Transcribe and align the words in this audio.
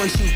Once 0.00 0.18
you 0.18 0.30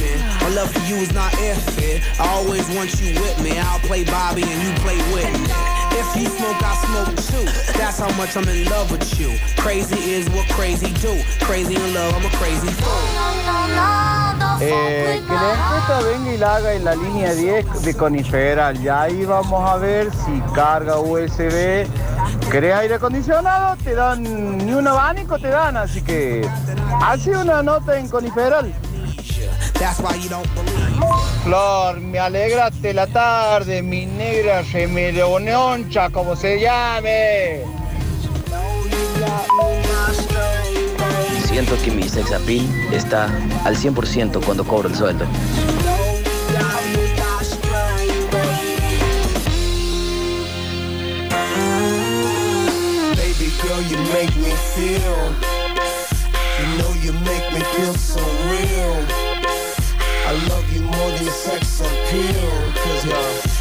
me. 0.00 0.16
My 0.40 0.48
love 0.54 0.72
for 0.72 0.80
you 0.88 0.96
is 0.96 1.12
not 1.12 1.32
airfare. 1.32 2.02
I 2.18 2.28
always 2.28 2.66
want 2.74 2.98
you 2.98 3.12
with 3.20 3.42
me. 3.42 3.58
I'll 3.58 3.78
play 3.80 4.04
Bobby 4.04 4.42
and 4.42 4.62
you 4.62 4.72
play 4.80 4.96
Whitney. 5.12 5.71
If 5.94 6.16
you 6.16 6.26
smoke, 6.28 6.62
I 6.62 6.74
smoke 6.86 7.16
too. 7.28 7.44
That's 7.78 7.98
how 7.98 8.10
much 8.16 8.36
I'm 8.36 8.48
in 8.48 8.64
love 8.70 8.90
with 8.90 9.20
you. 9.20 9.30
Crazy 9.56 9.98
is 10.10 10.28
what 10.30 10.48
crazy 10.50 10.92
do. 10.94 11.14
Crazy 11.44 11.74
in 11.74 11.94
love, 11.94 12.14
I'm 12.14 12.24
a 12.24 12.30
crazy 12.36 12.68
fool. 12.68 13.42
Eh, 14.64 15.20
que 15.26 15.34
la 15.34 16.00
venga 16.02 16.32
y 16.32 16.38
la 16.38 16.56
haga 16.56 16.72
en 16.74 16.84
la 16.84 16.94
línea 16.94 17.34
10 17.34 17.82
de 17.82 17.94
Coniferal. 17.94 18.80
Y 18.80 18.88
ahí 18.88 19.24
vamos 19.24 19.68
a 19.68 19.76
ver 19.76 20.10
si 20.12 20.40
carga 20.54 20.98
USB. 20.98 21.86
¿Querés 22.50 22.74
aire 22.74 22.94
acondicionado? 22.94 23.76
Te 23.82 23.94
dan, 23.94 24.22
ni 24.22 24.72
un 24.72 24.86
abanico 24.86 25.38
te 25.38 25.48
dan, 25.48 25.76
así 25.76 26.02
que 26.02 26.48
hace 27.00 27.36
una 27.36 27.62
nota 27.62 27.98
en 27.98 28.08
Coniferal. 28.08 28.72
That's 29.82 29.98
why 29.98 30.14
you 30.14 30.28
don't 30.28 30.46
believe. 30.54 31.02
Flor, 31.42 31.98
me 31.98 32.16
alegraste 32.16 32.94
la 32.94 33.08
tarde, 33.08 33.82
mi 33.82 34.06
negra 34.06 34.62
remerononcha, 34.62 36.08
como 36.10 36.36
se 36.36 36.60
llame. 36.60 37.64
Siento 41.48 41.76
que 41.82 41.90
mi 41.90 42.08
sex 42.08 42.30
appeal 42.30 42.64
está 42.92 43.24
al 43.64 43.76
100% 43.76 44.44
cuando 44.44 44.64
cobro 44.64 44.88
el 44.88 44.94
sueldo. 44.94 45.24
Baby 53.16 53.50
girl, 53.60 53.82
you 53.90 53.98
make 54.12 54.36
me 54.36 54.52
feel. 54.76 55.34
You 56.60 56.78
know 56.78 56.94
you 57.02 57.12
make 57.24 57.52
me 57.52 57.60
feel 57.74 57.94
so 57.94 58.20
real. 58.48 59.21
I 60.32 60.34
love 60.48 60.72
you 60.72 60.80
more 60.80 61.10
than 61.10 61.28
sex 61.28 61.80
appeal. 61.80 62.48
Cause 62.72 63.04
you're. 63.04 63.52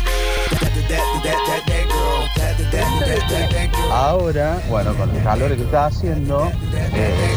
Ahora, 3.92 4.62
bueno, 4.70 4.94
con 4.96 5.14
el 5.14 5.22
calor 5.22 5.54
que 5.54 5.64
está 5.64 5.88
haciendo, 5.88 6.50
eh, 6.74 7.36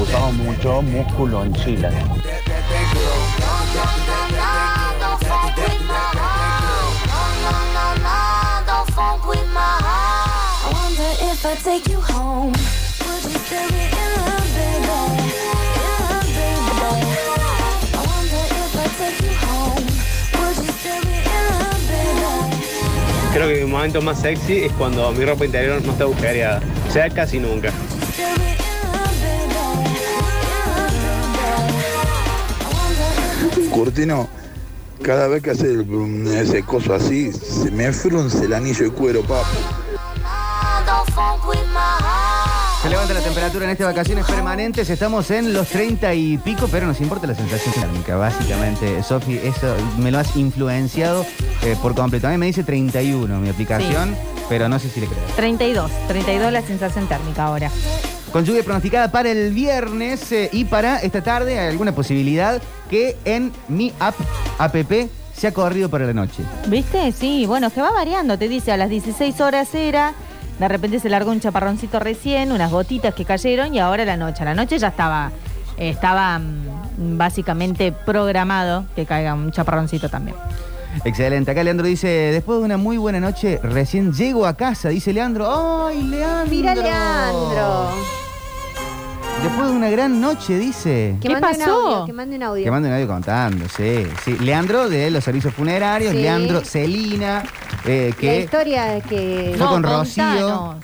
usamos 0.00 0.32
mucho 0.36 0.80
músculo 0.80 1.44
en 1.44 1.52
Chile. 1.56 1.90
I 1.90 2.00
wonder 10.72 11.12
if 11.30 11.44
I 11.44 11.54
take 11.62 11.86
you 11.90 12.00
home. 12.00 12.54
Would 13.04 13.24
you 13.24 13.38
still 13.38 13.68
be 13.68 13.84
in 13.84 14.15
Creo 23.36 23.48
que 23.48 23.64
mi 23.66 23.70
momento 23.70 24.00
más 24.00 24.18
sexy 24.22 24.64
es 24.64 24.72
cuando 24.72 25.12
mi 25.12 25.22
ropa 25.22 25.44
interior 25.44 25.82
no 25.84 25.92
está 25.92 26.04
agujereada. 26.04 26.62
O 26.88 26.90
sea, 26.90 27.10
casi 27.10 27.38
nunca. 27.38 27.70
Curtino, 33.70 34.28
cada 35.02 35.28
vez 35.28 35.42
que 35.42 35.50
hace 35.50 35.66
el- 35.66 36.26
ese 36.28 36.62
coso 36.62 36.94
así, 36.94 37.30
se 37.32 37.70
me 37.70 37.92
frunce 37.92 38.44
el 38.44 38.54
anillo 38.54 38.84
de 38.84 38.90
cuero, 38.90 39.22
papi. 39.22 39.56
Se 43.06 43.14
la 43.14 43.20
temperatura 43.20 43.66
en 43.66 43.70
estas 43.70 43.86
vacaciones 43.86 44.24
permanentes. 44.24 44.90
Estamos 44.90 45.30
en 45.30 45.52
los 45.52 45.68
30 45.68 46.12
y 46.14 46.38
pico, 46.38 46.66
pero 46.68 46.88
nos 46.88 47.00
importa 47.00 47.28
la 47.28 47.36
sensación 47.36 47.72
térmica, 47.72 48.16
básicamente. 48.16 49.00
Sofi, 49.04 49.38
eso 49.44 49.76
me 49.98 50.10
lo 50.10 50.18
has 50.18 50.34
influenciado 50.34 51.24
eh, 51.62 51.76
por 51.80 51.94
completo. 51.94 52.26
A 52.26 52.32
mí 52.32 52.38
me 52.38 52.46
dice 52.46 52.64
31 52.64 53.38
mi 53.38 53.48
aplicación, 53.48 54.16
pero 54.48 54.68
no 54.68 54.80
sé 54.80 54.88
si 54.88 54.98
le 54.98 55.06
creo. 55.06 55.20
32, 55.36 55.88
32 56.08 56.52
la 56.52 56.62
sensación 56.62 57.06
térmica 57.06 57.44
ahora. 57.44 57.70
Con 58.32 58.44
lluvia 58.44 58.64
pronosticada 58.64 59.12
para 59.12 59.30
el 59.30 59.52
viernes 59.52 60.32
eh, 60.32 60.50
y 60.52 60.64
para 60.64 60.98
esta 60.98 61.22
tarde, 61.22 61.60
¿hay 61.60 61.68
alguna 61.68 61.92
posibilidad 61.92 62.60
que 62.90 63.16
en 63.24 63.52
mi 63.68 63.92
app, 64.00 64.16
app, 64.58 64.74
sea 65.32 65.52
corrido 65.52 65.88
para 65.88 66.06
la 66.06 66.12
noche? 66.12 66.42
¿Viste? 66.66 67.12
Sí, 67.12 67.46
bueno, 67.46 67.70
que 67.70 67.80
va 67.80 67.92
variando. 67.92 68.36
Te 68.36 68.48
dice 68.48 68.72
a 68.72 68.76
las 68.76 68.90
16 68.90 69.40
horas 69.40 69.72
era, 69.76 70.12
de 70.58 70.68
repente 70.68 71.00
se 71.00 71.08
largó 71.08 71.30
un 71.30 71.40
chaparroncito 71.40 71.98
recién, 71.98 72.52
unas 72.52 72.70
gotitas 72.70 73.14
que 73.14 73.24
cayeron 73.24 73.74
y 73.74 73.78
ahora 73.78 74.04
la 74.04 74.16
noche. 74.16 74.42
A 74.42 74.46
la 74.46 74.54
noche 74.54 74.78
ya 74.78 74.88
estaba, 74.88 75.30
estaba 75.76 76.38
mm, 76.38 77.18
básicamente 77.18 77.92
programado 77.92 78.86
que 78.94 79.06
caiga 79.06 79.34
un 79.34 79.50
chaparroncito 79.50 80.08
también. 80.08 80.36
Excelente. 81.04 81.50
Acá 81.50 81.62
Leandro 81.62 81.86
dice, 81.86 82.08
después 82.08 82.58
de 82.58 82.64
una 82.64 82.76
muy 82.78 82.96
buena 82.96 83.20
noche, 83.20 83.60
recién 83.62 84.12
llego 84.12 84.46
a 84.46 84.56
casa, 84.56 84.88
dice 84.88 85.12
Leandro. 85.12 85.86
¡Ay, 85.86 86.02
Leandro! 86.02 86.50
Mira, 86.50 86.74
Leandro. 86.74 88.25
Después 89.42 89.68
de 89.70 89.76
una 89.76 89.90
gran 89.90 90.20
noche, 90.20 90.58
dice. 90.58 91.16
Que 91.20 91.28
¿Qué 91.28 91.34
mande 91.34 91.48
un 91.48 91.58
pasó? 91.58 91.86
audio, 91.90 92.06
que 92.06 92.12
mande 92.12 92.36
un 92.36 92.42
audio. 92.42 92.64
Que 92.64 92.70
mande 92.70 92.88
un 92.88 92.94
audio 92.94 93.06
contando, 93.06 93.64
sí, 93.68 94.04
sí. 94.24 94.36
Leandro 94.38 94.88
de 94.88 95.10
los 95.10 95.22
servicios 95.22 95.54
funerarios, 95.54 96.12
Sí. 96.12 96.18
Leandro 96.22 96.64
Celina, 96.64 97.44
eh, 97.84 98.08
La 98.10 98.16
que 98.16 98.40
historia 98.40 99.00
que 99.00 99.54
Fue 99.56 99.66
con 99.66 99.82
contanos. 99.82 99.98
Rocío. 100.16 100.74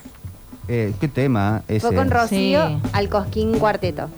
eh, 0.68 0.92
¿qué 1.00 1.08
tema? 1.08 1.62
Ese? 1.66 1.86
fue 1.86 1.96
con 1.96 2.10
Rocío 2.10 2.68
Sí. 2.68 2.78
al 2.92 3.08
Cosquín 3.08 3.58
Cuarteto. 3.58 4.08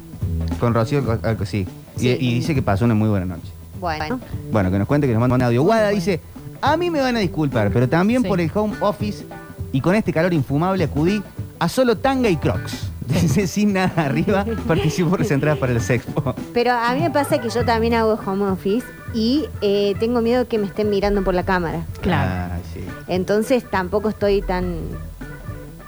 Con 0.60 0.74
Rocío, 0.74 1.04
co- 1.04 1.18
algo 1.26 1.46
sí. 1.46 1.66
Y, 1.96 2.00
Sí. 2.00 2.16
y 2.20 2.34
dice 2.34 2.54
que 2.54 2.60
pasó 2.62 2.84
una 2.84 2.94
muy 2.94 3.08
buena 3.08 3.26
noche. 3.26 3.50
Bueno, 3.80 4.20
Bueno, 4.50 4.70
que 4.70 4.78
nos 4.78 4.86
cuente, 4.88 5.06
que 5.06 5.12
nos 5.12 5.20
manda 5.20 5.36
un 5.36 5.42
audio. 5.42 5.62
Guada 5.62 5.88
dice, 5.90 6.20
a 6.60 6.76
mí 6.76 6.90
me 6.90 7.00
van 7.00 7.16
a 7.16 7.20
disculpar, 7.20 7.70
pero 7.72 7.88
también 7.88 8.22
Sí. 8.22 8.28
por 8.28 8.40
el 8.40 8.50
home 8.54 8.74
office 8.80 9.24
y 9.72 9.80
con 9.80 9.94
este 9.94 10.12
calor 10.12 10.32
infumable 10.34 10.84
acudí 10.84 11.22
a 11.58 11.68
solo 11.68 11.96
tanga 11.96 12.28
y 12.28 12.36
crocs. 12.36 12.90
Sin 13.46 13.72
nada 13.74 14.06
arriba, 14.06 14.44
participo 14.66 15.10
por 15.10 15.20
las 15.20 15.30
entradas 15.30 15.58
para 15.58 15.72
el 15.72 15.80
sexpo. 15.80 16.34
pero 16.52 16.72
a 16.72 16.94
mí 16.94 17.00
me 17.00 17.10
pasa 17.10 17.40
que 17.40 17.50
yo 17.50 17.64
también 17.64 17.94
hago 17.94 18.18
home 18.24 18.44
office 18.50 18.86
y 19.12 19.46
eh, 19.60 19.94
tengo 20.00 20.20
miedo 20.20 20.48
que 20.48 20.58
me 20.58 20.66
estén 20.66 20.90
mirando 20.90 21.22
por 21.22 21.34
la 21.34 21.44
cámara. 21.44 21.84
Claro. 22.00 22.52
Ah, 22.54 22.58
sí. 22.72 22.80
Entonces 23.08 23.64
tampoco 23.68 24.08
estoy 24.08 24.42
tan 24.42 24.78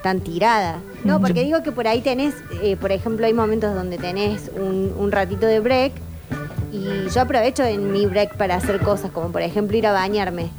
tan 0.02 0.20
tirada. 0.20 0.78
No, 1.02 1.20
porque 1.20 1.42
digo 1.42 1.64
que 1.64 1.72
por 1.72 1.88
ahí 1.88 2.00
tenés, 2.00 2.34
eh, 2.62 2.76
por 2.76 2.92
ejemplo, 2.92 3.26
hay 3.26 3.34
momentos 3.34 3.74
donde 3.74 3.98
tenés 3.98 4.50
un, 4.54 4.94
un 4.96 5.10
ratito 5.10 5.46
de 5.46 5.58
break 5.58 5.92
y 6.72 7.08
yo 7.10 7.20
aprovecho 7.20 7.64
en 7.64 7.90
mi 7.92 8.06
break 8.06 8.36
para 8.36 8.56
hacer 8.56 8.78
cosas, 8.80 9.10
como 9.10 9.30
por 9.32 9.42
ejemplo 9.42 9.76
ir 9.76 9.86
a 9.86 9.92
bañarme. 9.92 10.50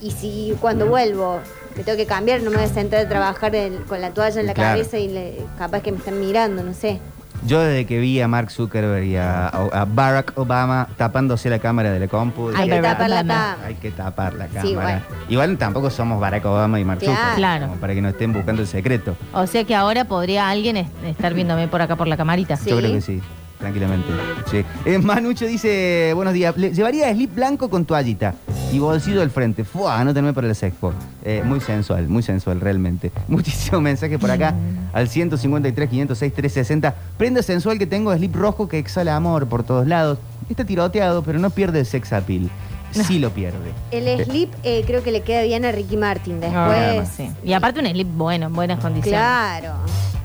Y 0.00 0.10
si 0.12 0.56
cuando 0.60 0.86
vuelvo 0.86 1.40
me 1.78 1.84
tengo 1.84 1.96
que 1.96 2.06
cambiar, 2.06 2.42
no 2.42 2.50
me 2.50 2.56
voy 2.56 2.66
a 2.66 2.68
sentar 2.68 3.00
a 3.06 3.08
trabajar 3.08 3.54
el- 3.54 3.78
con 3.84 4.00
la 4.00 4.10
toalla 4.10 4.40
en 4.40 4.46
la 4.46 4.54
Claro. 4.54 4.70
cabeza 4.78 4.98
y 4.98 5.08
le- 5.08 5.38
capaz 5.58 5.80
que 5.80 5.92
me 5.92 5.98
están 5.98 6.18
mirando, 6.20 6.62
no 6.62 6.74
sé. 6.74 6.98
Yo 7.46 7.60
desde 7.60 7.86
que 7.86 8.00
vi 8.00 8.20
a 8.20 8.26
Mark 8.26 8.50
Zuckerberg 8.50 9.04
y 9.04 9.14
a, 9.16 9.46
a 9.46 9.84
Barack 9.84 10.32
Obama 10.36 10.88
tapándose 10.96 11.48
la 11.48 11.60
cámara 11.60 11.92
de 11.92 12.00
la 12.00 12.08
compu, 12.08 12.48
Hay 12.56 12.68
que 12.68 12.80
tapar 12.82 13.08
la 13.08 13.16
Obama. 13.20 13.34
tapa. 13.54 13.66
hay 13.68 13.74
que 13.76 13.90
tapar 13.92 14.32
la 14.34 14.46
cámara. 14.48 14.62
Sí, 14.68 14.74
bueno. 14.74 15.00
Igual 15.28 15.56
tampoco 15.56 15.88
somos 15.88 16.18
Barack 16.20 16.44
Obama 16.46 16.80
y 16.80 16.84
Mark 16.84 16.98
Claro. 16.98 17.14
Zuckerberg, 17.14 17.36
Claro. 17.36 17.68
como 17.68 17.80
para 17.80 17.94
que 17.94 18.02
no 18.02 18.08
estén 18.08 18.32
buscando 18.32 18.60
el 18.62 18.66
secreto. 18.66 19.14
O 19.32 19.46
sea 19.46 19.62
que 19.62 19.76
ahora 19.76 20.04
podría 20.04 20.48
alguien 20.50 20.78
es- 20.78 20.88
estar 21.06 21.32
viéndome 21.32 21.68
por 21.68 21.80
acá 21.80 21.94
por 21.94 22.08
la 22.08 22.16
camarita. 22.16 22.56
Sí. 22.56 22.70
Yo 22.70 22.78
creo 22.78 22.92
que 22.92 23.00
sí, 23.02 23.22
tranquilamente. 23.58 24.06
Sí. 24.50 24.64
Eh, 24.84 24.98
Manucho 24.98 25.46
dice, 25.46 26.12
buenos 26.14 26.34
días, 26.34 26.56
¿le- 26.56 26.72
¿llevaría 26.72 27.12
slip 27.12 27.34
blanco 27.34 27.68
con 27.68 27.84
toallita? 27.84 28.34
y 28.70 28.78
bolsillo 28.80 29.22
al 29.22 29.30
frente. 29.30 29.64
Fua, 29.64 30.04
no 30.04 30.10
tenerme 30.12 30.34
para 30.34 30.46
el 30.46 30.54
sexpo. 30.54 30.92
Eh, 31.24 31.42
muy 31.42 31.58
sensual, 31.58 32.06
muy 32.06 32.22
sensual 32.22 32.60
realmente. 32.60 33.10
Muchísimos 33.28 33.80
mensajes 33.80 34.18
por 34.18 34.30
acá 34.30 34.54
al 34.92 35.08
153, 35.08 35.88
506, 35.88 36.34
360. 36.34 36.94
Prenda 37.16 37.42
sensual 37.42 37.78
que 37.78 37.86
tengo, 37.86 38.14
slip 38.14 38.36
rojo 38.36 38.68
que 38.68 38.78
exhala 38.78 39.16
amor 39.16 39.46
por 39.48 39.62
todos 39.62 39.86
lados. 39.86 40.18
Está 40.50 40.66
tiroteado, 40.66 41.22
pero 41.22 41.38
no 41.38 41.48
pierde 41.48 41.80
el 41.80 41.86
sex 41.86 42.12
appeal. 42.12 42.50
Sí 42.92 43.18
lo 43.18 43.30
pierde. 43.30 43.72
El 43.90 44.22
slip 44.26 44.52
eh, 44.64 44.82
creo 44.86 45.02
que 45.02 45.12
le 45.12 45.22
queda 45.22 45.42
bien 45.44 45.64
a 45.64 45.72
Ricky 45.72 45.96
Martin 45.96 46.38
después. 46.40 46.54
Ah, 46.54 47.04
sí. 47.06 47.30
Y 47.44 47.54
aparte 47.54 47.80
un 47.80 47.86
slip 47.86 48.08
bueno, 48.08 48.46
en 48.46 48.52
buenas 48.52 48.80
condiciones. 48.80 49.18
Claro. 49.18 49.72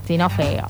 Si 0.06 0.18
no 0.18 0.30
feo. 0.30 0.68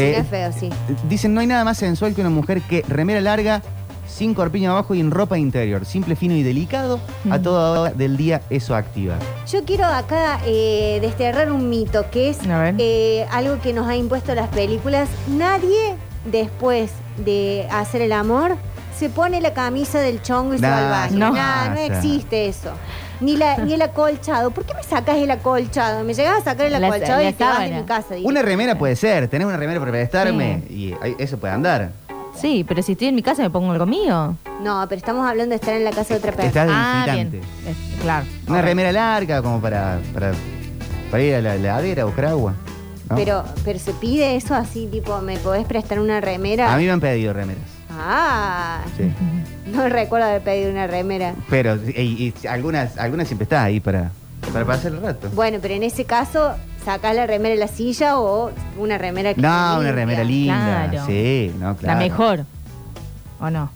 Sí, 0.00 0.06
Eh, 0.06 0.12
no 0.16 0.22
es 0.22 0.28
feo, 0.28 0.52
sí. 0.52 0.70
Dicen, 1.08 1.34
no 1.34 1.40
hay 1.40 1.46
nada 1.46 1.64
más 1.64 1.78
sensual 1.78 2.14
que 2.14 2.20
una 2.20 2.30
mujer 2.30 2.62
que 2.62 2.84
remera 2.88 3.20
larga, 3.20 3.62
sin 4.08 4.34
corpiño 4.34 4.72
abajo 4.72 4.94
y 4.94 5.00
en 5.00 5.10
ropa 5.12 5.38
interior. 5.38 5.84
Simple, 5.84 6.16
fino 6.16 6.34
y 6.34 6.42
delicado. 6.42 6.98
A 7.30 7.38
Mm. 7.38 7.42
toda 7.42 7.80
hora 7.80 7.92
del 7.92 8.16
día 8.16 8.42
eso 8.50 8.74
activa. 8.74 9.14
Yo 9.50 9.64
quiero 9.64 9.84
acá 9.86 10.40
eh, 10.46 10.98
desterrar 11.00 11.52
un 11.52 11.68
mito, 11.68 12.04
que 12.10 12.30
es 12.30 12.38
A 12.48 12.58
ver. 12.58 12.74
eh, 12.78 13.26
algo 13.30 13.60
que 13.60 13.72
nos 13.72 13.86
ha 13.88 13.94
impuesto 13.96 14.34
las 14.34 14.48
películas. 14.48 15.08
Nadie, 15.28 15.94
después 16.24 16.90
de 17.24 17.66
hacer 17.70 18.02
el 18.02 18.12
amor, 18.12 18.56
se 18.98 19.08
pone 19.08 19.40
la 19.40 19.54
camisa 19.54 20.00
del 20.00 20.20
chongo 20.22 20.54
y 20.54 20.58
se 20.58 20.66
va 20.68 20.76
al 20.78 20.84
Nah, 20.84 20.90
baño. 20.90 21.18
no. 21.18 21.32
Nah, 21.32 21.68
no 21.70 21.80
existe 21.80 22.48
eso. 22.48 22.70
Ni, 23.20 23.36
la, 23.36 23.58
ni 23.58 23.74
el 23.74 23.82
acolchado. 23.82 24.50
¿Por 24.50 24.64
qué 24.64 24.74
me 24.74 24.82
sacas 24.82 25.16
el 25.16 25.30
acolchado? 25.30 26.04
Me 26.04 26.14
llegas 26.14 26.38
a 26.40 26.42
sacar 26.44 26.66
el 26.66 26.80
La- 26.80 26.86
acolchado 26.86 27.22
la 27.22 27.28
y 27.30 27.32
te 27.32 27.44
vas 27.44 27.58
de 27.58 27.64
sábana. 27.66 27.80
mi 27.80 27.86
casa. 27.86 28.14
Una 28.22 28.42
remera 28.42 28.78
puede 28.78 28.96
ser, 28.96 29.28
tener 29.28 29.46
una 29.46 29.56
remera 29.56 29.78
para 29.78 29.92
prestarme 29.92 30.62
y 30.70 30.94
ahí- 31.02 31.16
eso 31.18 31.38
puede 31.38 31.52
andar. 31.52 31.90
Sí, 32.34 32.64
pero 32.66 32.82
si 32.82 32.92
estoy 32.92 33.08
en 33.08 33.14
mi 33.16 33.22
casa 33.22 33.42
me 33.42 33.50
pongo 33.50 33.72
algo 33.72 33.84
mío. 33.86 34.36
No, 34.62 34.86
pero 34.88 34.98
estamos 34.98 35.28
hablando 35.28 35.50
de 35.50 35.56
estar 35.56 35.74
en 35.74 35.84
la 35.84 35.90
casa 35.90 36.14
de 36.14 36.18
otra 36.20 36.32
persona. 36.32 36.48
Estás 36.48 36.66
de 36.68 36.72
Ah, 36.74 37.02
visitante. 37.06 37.38
bien. 37.38 37.76
Es- 37.96 38.00
claro. 38.02 38.26
Una 38.48 38.62
remera 38.62 38.92
larga 38.92 39.42
como 39.42 39.60
para, 39.60 39.98
para, 40.14 40.32
para 41.10 41.22
ir 41.22 41.34
a 41.34 41.40
la 41.42 41.54
heladera 41.56 42.02
a 42.02 42.06
buscar 42.06 42.26
agua. 42.26 42.54
¿no? 43.10 43.16
Pero, 43.16 43.44
pero 43.64 43.78
se 43.80 43.92
pide 43.92 44.36
eso 44.36 44.54
así, 44.54 44.86
tipo, 44.86 45.20
¿me 45.20 45.36
podés 45.38 45.66
prestar 45.66 45.98
una 45.98 46.20
remera? 46.20 46.72
A 46.72 46.76
mí 46.78 46.84
me 46.84 46.92
han 46.92 47.00
pedido 47.00 47.32
remeras. 47.32 47.64
Ah, 48.02 48.80
Sí. 48.96 49.04
no 49.72 49.88
recuerdo 49.88 50.26
haber 50.26 50.42
pedido 50.42 50.70
una 50.70 50.86
remera. 50.86 51.34
Pero 51.48 51.76
y- 51.76 52.32
y 52.42 52.46
algunas, 52.46 52.96
algunas 52.98 53.28
siempre 53.28 53.44
está 53.44 53.64
ahí 53.64 53.80
para, 53.80 54.10
para 54.52 54.64
pasar 54.64 54.92
el 54.92 55.00
rato. 55.02 55.28
Bueno, 55.34 55.58
pero 55.60 55.74
en 55.74 55.82
ese 55.82 56.04
caso, 56.04 56.54
sacás 56.84 57.14
la 57.14 57.26
remera 57.26 57.54
de 57.54 57.60
la 57.60 57.68
silla 57.68 58.18
o 58.18 58.50
una 58.78 58.98
remera 58.98 59.34
que 59.34 59.40
No, 59.40 59.48
una 59.48 59.74
limpia. 59.76 59.92
remera 59.92 60.24
linda. 60.24 60.88
Claro. 60.90 61.06
Sí, 61.06 61.52
no, 61.60 61.76
claro. 61.76 61.98
La 61.98 62.04
mejor. 62.08 62.44
¿O 63.40 63.50
no? 63.50 63.70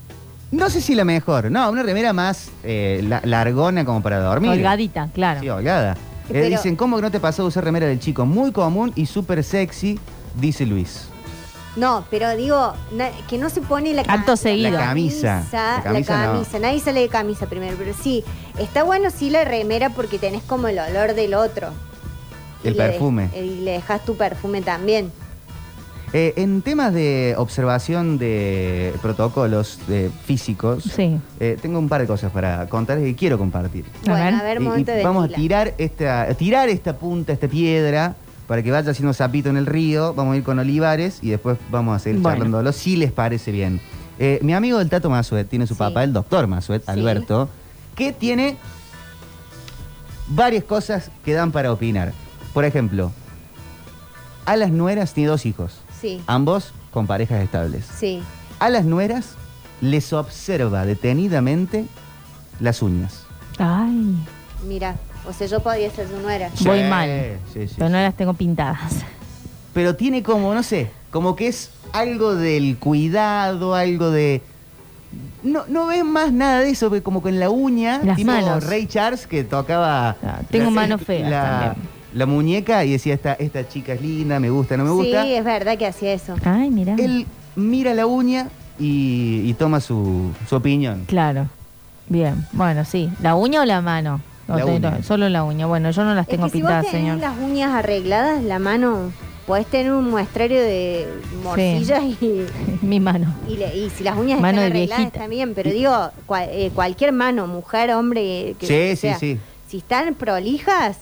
No 0.50 0.70
sé 0.70 0.80
si 0.80 0.94
la 0.94 1.04
mejor. 1.04 1.50
No, 1.50 1.70
una 1.70 1.82
remera 1.82 2.12
más 2.12 2.50
eh, 2.62 3.04
la- 3.06 3.20
largona 3.24 3.84
como 3.84 4.02
para 4.02 4.20
dormir. 4.20 4.50
Holgadita, 4.50 5.08
claro. 5.14 5.40
Sí, 5.40 5.48
holgada. 5.48 5.92
Eh, 5.92 6.28
Pero- 6.32 6.48
dicen, 6.48 6.76
¿cómo 6.76 6.96
que 6.96 7.02
no 7.02 7.10
te 7.10 7.20
pasó 7.20 7.42
de 7.42 7.48
usar 7.48 7.64
remera 7.64 7.86
del 7.86 7.98
chico? 8.00 8.24
Muy 8.24 8.52
común 8.52 8.92
y 8.94 9.06
súper 9.06 9.42
sexy, 9.44 9.98
dice 10.40 10.64
Luis. 10.64 11.08
No, 11.76 12.04
pero 12.10 12.36
digo, 12.36 12.72
na- 12.92 13.10
que 13.28 13.36
no 13.36 13.50
se 13.50 13.60
pone 13.60 13.92
la, 13.94 14.04
ca- 14.04 14.12
Acto 14.12 14.36
seguido. 14.36 14.70
La 14.70 14.78
camisa. 14.86 15.44
La 15.52 15.76
La 15.78 15.82
camisa, 15.82 16.14
camisa 16.24 16.58
no. 16.58 16.66
Nadie 16.66 16.80
sale 16.80 17.00
de 17.00 17.08
camisa 17.08 17.46
primero, 17.46 17.74
pero 17.76 17.92
sí. 18.00 18.22
Está 18.58 18.84
bueno 18.84 19.10
sí 19.10 19.28
la 19.30 19.44
remera 19.44 19.90
porque 19.90 20.18
tenés 20.18 20.42
como 20.44 20.68
el 20.68 20.78
olor 20.78 21.14
del 21.14 21.34
otro. 21.34 21.68
El 22.62 22.74
Y 22.74 22.76
le 22.78 22.82
de- 22.84 22.90
perfume. 22.90 23.28
y 23.36 23.60
le 23.62 23.72
dejas 23.72 24.04
tu 24.04 24.16
perfume 24.16 24.62
también. 24.62 25.10
Eh, 26.12 26.32
en 26.36 26.62
temas 26.62 26.94
de 26.94 27.34
observación 27.38 28.18
de 28.18 28.94
protocolos 29.02 29.80
eh, 29.88 30.10
físicos, 30.24 30.84
Sí. 30.84 31.18
eh, 31.40 31.58
tengo 31.60 31.80
un 31.80 31.88
par 31.88 32.00
de 32.02 32.06
cosas 32.06 32.30
para 32.30 32.68
contar 32.68 33.00
y 33.00 33.16
quiero 33.16 33.36
compartir. 33.36 33.84
A 34.06 34.10
Bueno, 34.10 34.24
ver. 34.26 34.34
a 34.34 34.42
ver, 34.44 34.58
Y- 34.58 34.62
y 34.62 34.64
momento 34.64 34.92
de 34.92 35.02
vamos 35.02 35.24
a 35.24 35.28
tirar 35.34 35.74
esta, 35.76 36.32
tirar 36.34 36.68
esta 36.68 36.96
punta, 36.96 37.32
esta 37.32 37.48
piedra, 37.48 38.14
para 38.46 38.62
que 38.62 38.70
vaya 38.70 38.90
haciendo 38.90 39.12
sapito 39.12 39.48
en 39.48 39.56
el 39.56 39.66
río. 39.66 40.14
Vamos 40.14 40.34
a 40.34 40.36
ir 40.36 40.42
con 40.44 40.58
Olivares 40.58 41.18
y 41.22 41.30
después 41.30 41.58
vamos 41.70 41.96
a 41.96 41.98
seguir 41.98 42.20
Bueno. 42.20 42.36
charlándolo, 42.36 42.72
si 42.72 42.96
les 42.96 43.12
parece 43.12 43.52
bien. 43.52 43.80
Eh, 44.18 44.38
mi 44.42 44.54
amigo 44.54 44.80
el 44.80 44.88
Tato 44.88 45.10
Masuet 45.10 45.48
tiene 45.48 45.66
su 45.66 45.74
Sí. 45.74 45.78
papá, 45.78 46.04
el 46.04 46.12
doctor 46.12 46.46
Masuet, 46.46 46.82
Sí. 46.84 46.90
Alberto, 46.90 47.48
que 47.96 48.12
tiene 48.12 48.56
varias 50.28 50.64
cosas 50.64 51.10
que 51.24 51.32
dan 51.32 51.52
para 51.52 51.72
opinar. 51.72 52.12
Por 52.52 52.64
ejemplo, 52.64 53.10
a 54.46 54.56
las 54.56 54.70
nueras 54.70 55.12
tiene 55.14 55.30
dos 55.30 55.46
hijos, 55.46 55.78
Sí, 56.00 56.22
ambos 56.26 56.72
con 56.92 57.06
parejas 57.06 57.42
estables. 57.42 57.84
sí. 57.98 58.22
A 58.60 58.68
las 58.70 58.84
nueras 58.84 59.34
les 59.80 60.12
observa 60.12 60.86
detenidamente 60.86 61.86
las 62.60 62.82
uñas. 62.82 63.24
Ay, 63.58 64.16
Mira, 64.66 64.96
o 65.28 65.32
sea, 65.32 65.46
yo 65.46 65.60
podría 65.60 65.90
ser 65.90 66.08
su 66.08 66.18
nuera. 66.18 66.50
Voy 66.60 66.80
Sí, 66.82 66.84
mal. 66.88 67.38
sí, 67.52 67.68
sí, 67.68 67.74
pero 67.78 67.90
no 67.90 67.98
las 67.98 68.14
tengo 68.16 68.34
pintadas. 68.34 68.94
Pero 69.72 69.96
tiene 69.96 70.22
como, 70.22 70.54
no 70.54 70.62
sé, 70.62 70.90
como 71.10 71.34
que 71.34 71.48
es 71.48 71.70
algo 71.92 72.34
del 72.34 72.76
cuidado, 72.78 73.74
algo 73.74 74.10
de... 74.10 74.42
No, 75.42 75.64
no 75.68 75.86
ves 75.86 76.04
más 76.04 76.32
nada 76.32 76.60
de 76.60 76.70
eso, 76.70 76.88
porque 76.88 77.02
como 77.02 77.20
con 77.22 77.38
la 77.38 77.50
uña, 77.50 78.00
Las 78.02 78.16
tipo 78.16 78.30
manos. 78.32 78.64
Ray 78.66 78.86
Charles 78.86 79.26
que 79.26 79.44
tocaba... 79.44 80.16
Ah, 80.24 80.40
tengo 80.50 80.70
manos 80.70 81.02
feas 81.02 81.30
la, 81.30 81.42
también. 81.42 81.88
la 82.14 82.26
muñeca 82.26 82.84
y 82.84 82.92
decía, 82.92 83.14
esta, 83.14 83.34
esta 83.34 83.68
chica 83.68 83.92
es 83.92 84.00
linda, 84.00 84.40
me 84.40 84.50
gusta, 84.50 84.76
no 84.76 84.84
me 84.84 84.90
gusta. 84.90 85.22
Sí, 85.24 85.34
es 85.34 85.44
verdad 85.44 85.76
que 85.76 85.86
hacía 85.86 86.12
eso. 86.14 86.34
Ay, 86.44 86.70
mira. 86.70 86.94
Él 86.98 87.26
mira 87.56 87.94
la 87.94 88.06
uña 88.06 88.48
y, 88.78 89.42
y 89.44 89.54
toma 89.54 89.80
su, 89.80 90.30
su 90.48 90.56
opinión. 90.56 91.04
Claro. 91.06 91.48
Bien. 92.08 92.46
Bueno, 92.52 92.84
sí. 92.84 93.10
¿La 93.22 93.34
uña 93.34 93.60
o 93.60 93.64
la 93.64 93.80
mano? 93.80 94.20
La 94.46 94.64
uña. 94.66 95.02
Solo 95.02 95.28
la 95.28 95.44
uña. 95.44 95.66
Bueno, 95.66 95.90
yo 95.90 96.04
no 96.04 96.14
las 96.14 96.24
Es 96.26 96.30
tengo 96.30 96.44
que 96.46 96.50
si 96.52 96.58
pintadas, 96.58 96.82
vos 96.84 96.90
tenés 96.92 97.06
señor. 97.12 97.18
las 97.18 97.38
uñas 97.38 97.72
arregladas, 97.74 98.42
la 98.42 98.58
mano, 98.58 99.10
podés 99.46 99.66
tener 99.66 99.92
un 99.92 100.10
muestrario 100.10 100.60
de 100.60 101.06
morcillas 101.42 102.02
y, 102.04 102.44
Mi 102.82 103.00
mano. 103.00 103.34
y, 103.48 103.56
le- 103.56 103.76
y 103.76 103.90
si 103.90 104.04
las 104.04 104.16
uñas 104.16 104.40
Mano 104.40 104.60
están 104.62 104.72
arregladas 104.76 105.28
bien, 105.28 105.54
pero 105.54 105.70
digo, 105.70 106.10
cua- 106.26 106.48
eh, 106.50 106.70
cualquier 106.74 107.12
mano, 107.12 107.46
mujer, 107.46 107.90
hombre, 107.92 108.54
que 108.58 108.66
Sí, 108.66 108.90
sí, 108.90 108.96
sea, 108.96 109.18
sí. 109.18 109.38
si 109.68 109.78
están 109.78 110.14
prolijas, 110.14 110.98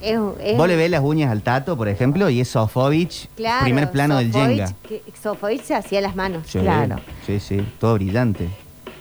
es, 0.00 0.18
es- 0.42 0.56
Vos 0.58 0.68
le 0.68 0.76
ves 0.76 0.90
las 0.90 1.02
uñas 1.02 1.30
al 1.30 1.42
tato, 1.42 1.76
por 1.76 1.88
ejemplo, 1.88 2.28
y 2.28 2.40
es 2.40 2.48
Sofovich, 2.48 3.28
claro, 3.36 3.64
primer 3.64 3.90
plano 3.90 4.16
del 4.18 4.30
Jenga. 4.32 4.72
que- 4.86 5.02
Sofovich 5.22 5.62
se 5.62 5.74
hacía 5.74 6.00
las 6.02 6.14
manos. 6.16 6.42
Sí, 6.46 6.58
Claro. 6.58 6.96
Sí, 7.26 7.40
sí, 7.40 7.66
todo 7.80 7.94
brillante. 7.94 8.48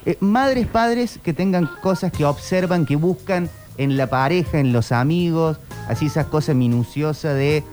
Eh, 0.06 0.18
madres, 0.20 0.68
padres 0.68 1.20
que 1.24 1.34
tengan 1.34 1.70
cosas 1.82 2.12
que 2.12 2.25
observan, 2.25 2.86
que 2.86 2.98
buscan 2.98 3.50
en 3.77 3.98
la 3.98 4.08
pareja, 4.08 4.60
en 4.60 4.72
los 4.74 4.92
amigos, 4.92 5.58
así 5.88 6.06
esas 6.08 6.27
cosas 6.27 6.56
minuciosas 6.56 7.36
de 7.36 7.63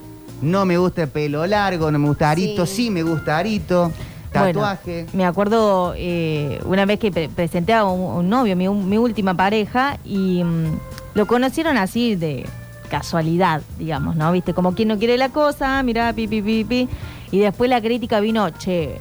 no 0.41 0.65
me 0.65 0.77
gusta 0.77 1.03
el 1.03 1.09
pelo 1.09 1.45
largo, 1.45 1.91
no 1.91 1.99
me 1.99 2.07
gusta 2.07 2.31
arito, 2.31 2.65
sí, 2.65 2.85
Sí. 2.85 2.89
me 2.91 3.03
gusta 3.03 3.37
arito, 3.37 3.91
tatuaje. 4.31 5.03
Bueno, 5.03 5.17
me 5.17 5.25
acuerdo 5.25 5.93
eh, 5.95 6.59
una 6.65 6.85
vez 6.85 6.99
que 6.99 7.11
pre- 7.11 7.29
presenté 7.29 7.73
a 7.73 7.83
un, 7.85 7.99
un 8.17 8.29
novio, 8.29 8.55
mi, 8.55 8.67
mi 8.67 8.97
última 8.97 9.35
pareja, 9.35 9.97
y 10.03 10.43
mm, 10.43 10.79
lo 11.13 11.27
conocieron 11.27 11.77
así 11.77 12.15
de 12.15 12.45
casualidad, 12.89 13.61
digamos, 13.77 14.15
¿no? 14.15 14.31
Viste, 14.31 14.53
como 14.53 14.73
quien 14.73 14.87
no 14.89 14.97
quiere 14.97 15.17
la 15.17 15.29
cosa, 15.29 15.81
mirá, 15.83 16.11
pi, 16.13 16.27
pi, 16.27 16.41
pi, 16.41 16.63
pi. 16.63 16.89
Y 17.31 17.39
después 17.39 17.69
la 17.69 17.79
crítica 17.79 18.19
vino, 18.19 18.49
che, 18.49 18.97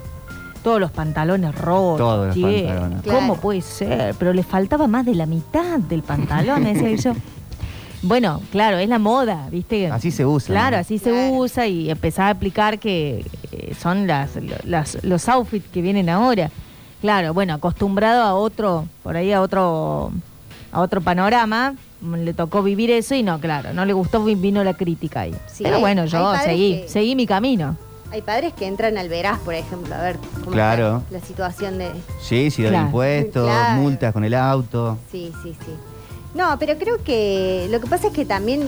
todos 0.63 0.81
los 0.81 0.91
pantalones 0.91 1.55
rotos. 1.55 1.99
Todos 1.99 2.27
los 2.29 2.37
pantalones. 2.37 3.03
¿Cómo 3.05 3.19
Claro. 3.35 3.35
puede 3.41 3.61
ser? 3.63 4.15
Pero 4.19 4.33
le 4.33 4.43
faltaba 4.43 4.87
más 4.87 5.05
de 5.07 5.15
la 5.15 5.27
mitad 5.27 5.79
del 5.79 6.03
pantalón, 6.03 6.65
decía 6.65 6.95
yo. 7.15 7.21
Bueno, 8.03 8.41
claro, 8.51 8.79
es 8.79 8.89
la 8.89 8.99
moda, 8.99 9.49
¿viste? 9.51 9.89
Así 9.89 10.11
se 10.11 10.25
usa. 10.25 10.55
Claro, 10.55 10.77
¿no? 10.77 10.81
así 10.81 10.99
se 10.99 11.11
Claro. 11.11 11.35
usa 11.35 11.67
y 11.67 11.91
empezaba 11.91 12.29
a 12.29 12.31
explicar 12.33 12.79
que 12.79 13.27
eh, 13.53 13.75
son 13.79 14.07
las, 14.07 14.31
las- 14.65 15.03
los 15.05 15.29
outfits 15.29 15.69
que 15.71 15.83
vienen 15.83 16.09
ahora. 16.09 16.51
Claro, 17.03 17.35
bueno, 17.35 17.53
acostumbrado 17.55 18.23
a 18.23 18.35
otro, 18.35 18.87
por 19.03 19.17
ahí 19.17 19.33
a 19.33 19.41
otro, 19.43 20.13
a 20.73 20.81
otro 20.81 21.01
panorama, 21.03 21.75
mm, 22.01 22.15
le 22.17 22.33
tocó 22.33 22.63
vivir 22.63 22.91
eso 22.91 23.15
y 23.15 23.23
no, 23.23 23.39
claro, 23.39 23.75
no 23.75 23.85
le 23.85 23.93
gustó, 23.93 24.25
vi- 24.25 24.35
vino 24.35 24.65
la 24.65 24.75
crítica 24.75 25.21
ahí. 25.21 25.35
Sí, 25.47 25.63
Pero 25.65 25.81
bueno, 25.81 26.07
yo 26.07 26.35
seguí, 26.37 26.83
que- 26.83 26.89
seguí 26.89 27.15
mi 27.15 27.27
camino. 27.27 27.77
Hay 28.13 28.23
padres 28.23 28.53
que 28.55 28.67
entran 28.67 28.99
al 28.99 29.09
veraz, 29.09 29.39
por 29.41 29.55
ejemplo, 29.55 29.95
a 29.95 29.99
ver 30.03 30.17
cómo 30.41 30.51
Claro. 30.53 30.99
está 31.07 31.19
la 31.21 31.25
situación 31.25 31.79
de... 31.79 31.91
Sí, 32.21 32.51
sí, 32.51 32.63
de 32.63 32.71
Claro. 32.71 32.87
impuestos, 32.87 33.47
Claro. 33.47 33.81
multas 33.81 34.13
con 34.13 34.25
el 34.25 34.35
auto. 34.35 34.99
Sí, 35.13 35.33
sí, 35.43 35.55
sí. 35.65 35.73
No, 36.35 36.59
pero 36.59 36.77
creo 36.77 36.99
que 37.05 37.69
lo 37.71 37.81
que 37.81 37.87
pasa 37.87 38.09
es 38.09 38.13
que 38.13 38.25
también... 38.25 38.63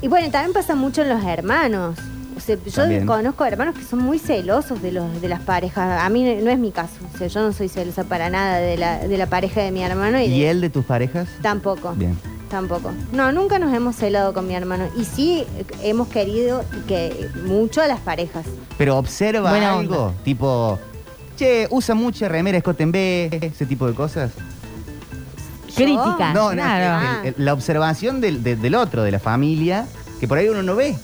Y 0.00 0.08
bueno, 0.08 0.30
también 0.30 0.52
pasa 0.52 0.74
mucho 0.74 1.02
en 1.02 1.08
los 1.10 1.22
hermanos. 1.24 1.98
O 2.36 2.40
sea, 2.40 2.56
yo 2.56 2.70
También. 2.72 3.06
conozco 3.06 3.44
hermanos 3.46 3.74
que 3.74 3.82
son 3.82 3.98
muy 4.00 4.18
celosos 4.18 4.82
de 4.82 4.92
los 4.92 5.22
de 5.22 5.28
las 5.28 5.40
parejas. 5.40 6.02
A 6.02 6.08
mí 6.10 6.22
no 6.42 6.50
es 6.50 6.58
mi 6.58 6.70
caso. 6.70 6.92
O 7.14 7.16
sea, 7.18 7.26
yo 7.28 7.40
no 7.40 7.52
soy 7.54 7.68
celosa 7.70 8.04
para 8.04 8.28
nada 8.28 8.58
de 8.58 8.76
la, 8.76 8.98
de 8.98 9.16
la 9.16 9.26
pareja 9.26 9.62
de 9.62 9.70
mi 9.70 9.82
hermano. 9.82 10.20
Y, 10.20 10.24
¿Y 10.26 10.40
de- 10.40 10.50
él 10.50 10.60
de 10.60 10.68
tus 10.68 10.84
parejas? 10.84 11.28
Tampoco. 11.40 11.92
Bien. 11.94 12.16
Tampoco. 12.50 12.92
No, 13.12 13.32
nunca 13.32 13.58
nos 13.58 13.74
hemos 13.74 13.96
celado 13.96 14.32
con 14.32 14.46
mi 14.46 14.54
hermano. 14.54 14.84
Y 14.96 15.04
sí 15.04 15.44
hemos 15.82 16.08
querido 16.08 16.64
que 16.86 17.28
mucho 17.44 17.82
a 17.82 17.86
las 17.88 17.98
parejas. 18.00 18.46
Pero 18.78 18.96
observa 18.98 19.50
Buena 19.50 19.72
algo, 19.78 20.04
onda. 20.06 20.22
tipo, 20.22 20.78
che, 21.36 21.66
usa 21.70 21.94
mucha 21.96 22.28
remera 22.28 22.58
escote 22.58 22.84
en 22.84 22.92
B, 22.92 23.38
ese 23.52 23.66
tipo 23.66 23.86
de 23.88 23.94
cosas. 23.94 24.30
Crítica. 25.74 26.32
No, 26.32 26.50
no, 26.50 26.52
Claro. 26.62 27.20
el- 27.24 27.34
el- 27.36 27.44
la 27.44 27.52
observación 27.52 28.20
del, 28.20 28.42
de- 28.42 28.56
del 28.56 28.74
otro, 28.76 29.02
de 29.02 29.10
la 29.10 29.18
familia, 29.18 29.86
que 30.20 30.26
por 30.28 30.38
ahí 30.38 30.48
uno 30.48 30.62
no 30.62 30.74
ve. 30.76 30.96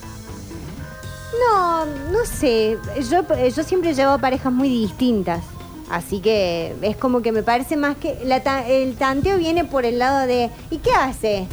No, 1.38 1.84
no 1.84 2.24
sé. 2.24 2.78
Yo, 3.10 3.22
yo 3.54 3.62
siempre 3.64 3.94
llevo 3.94 4.18
parejas 4.18 4.52
muy 4.52 4.68
distintas. 4.68 5.42
Así 5.92 6.20
que 6.20 6.74
es 6.80 6.96
como 6.96 7.20
que 7.20 7.32
me 7.32 7.42
parece 7.42 7.76
más 7.76 7.98
que 7.98 8.18
la 8.24 8.40
ta- 8.40 8.66
el 8.66 8.96
tanteo 8.96 9.36
viene 9.36 9.64
por 9.66 9.84
el 9.84 9.98
lado 9.98 10.26
de 10.26 10.48
¿y 10.70 10.78
qué 10.78 10.90
hace? 10.90 11.46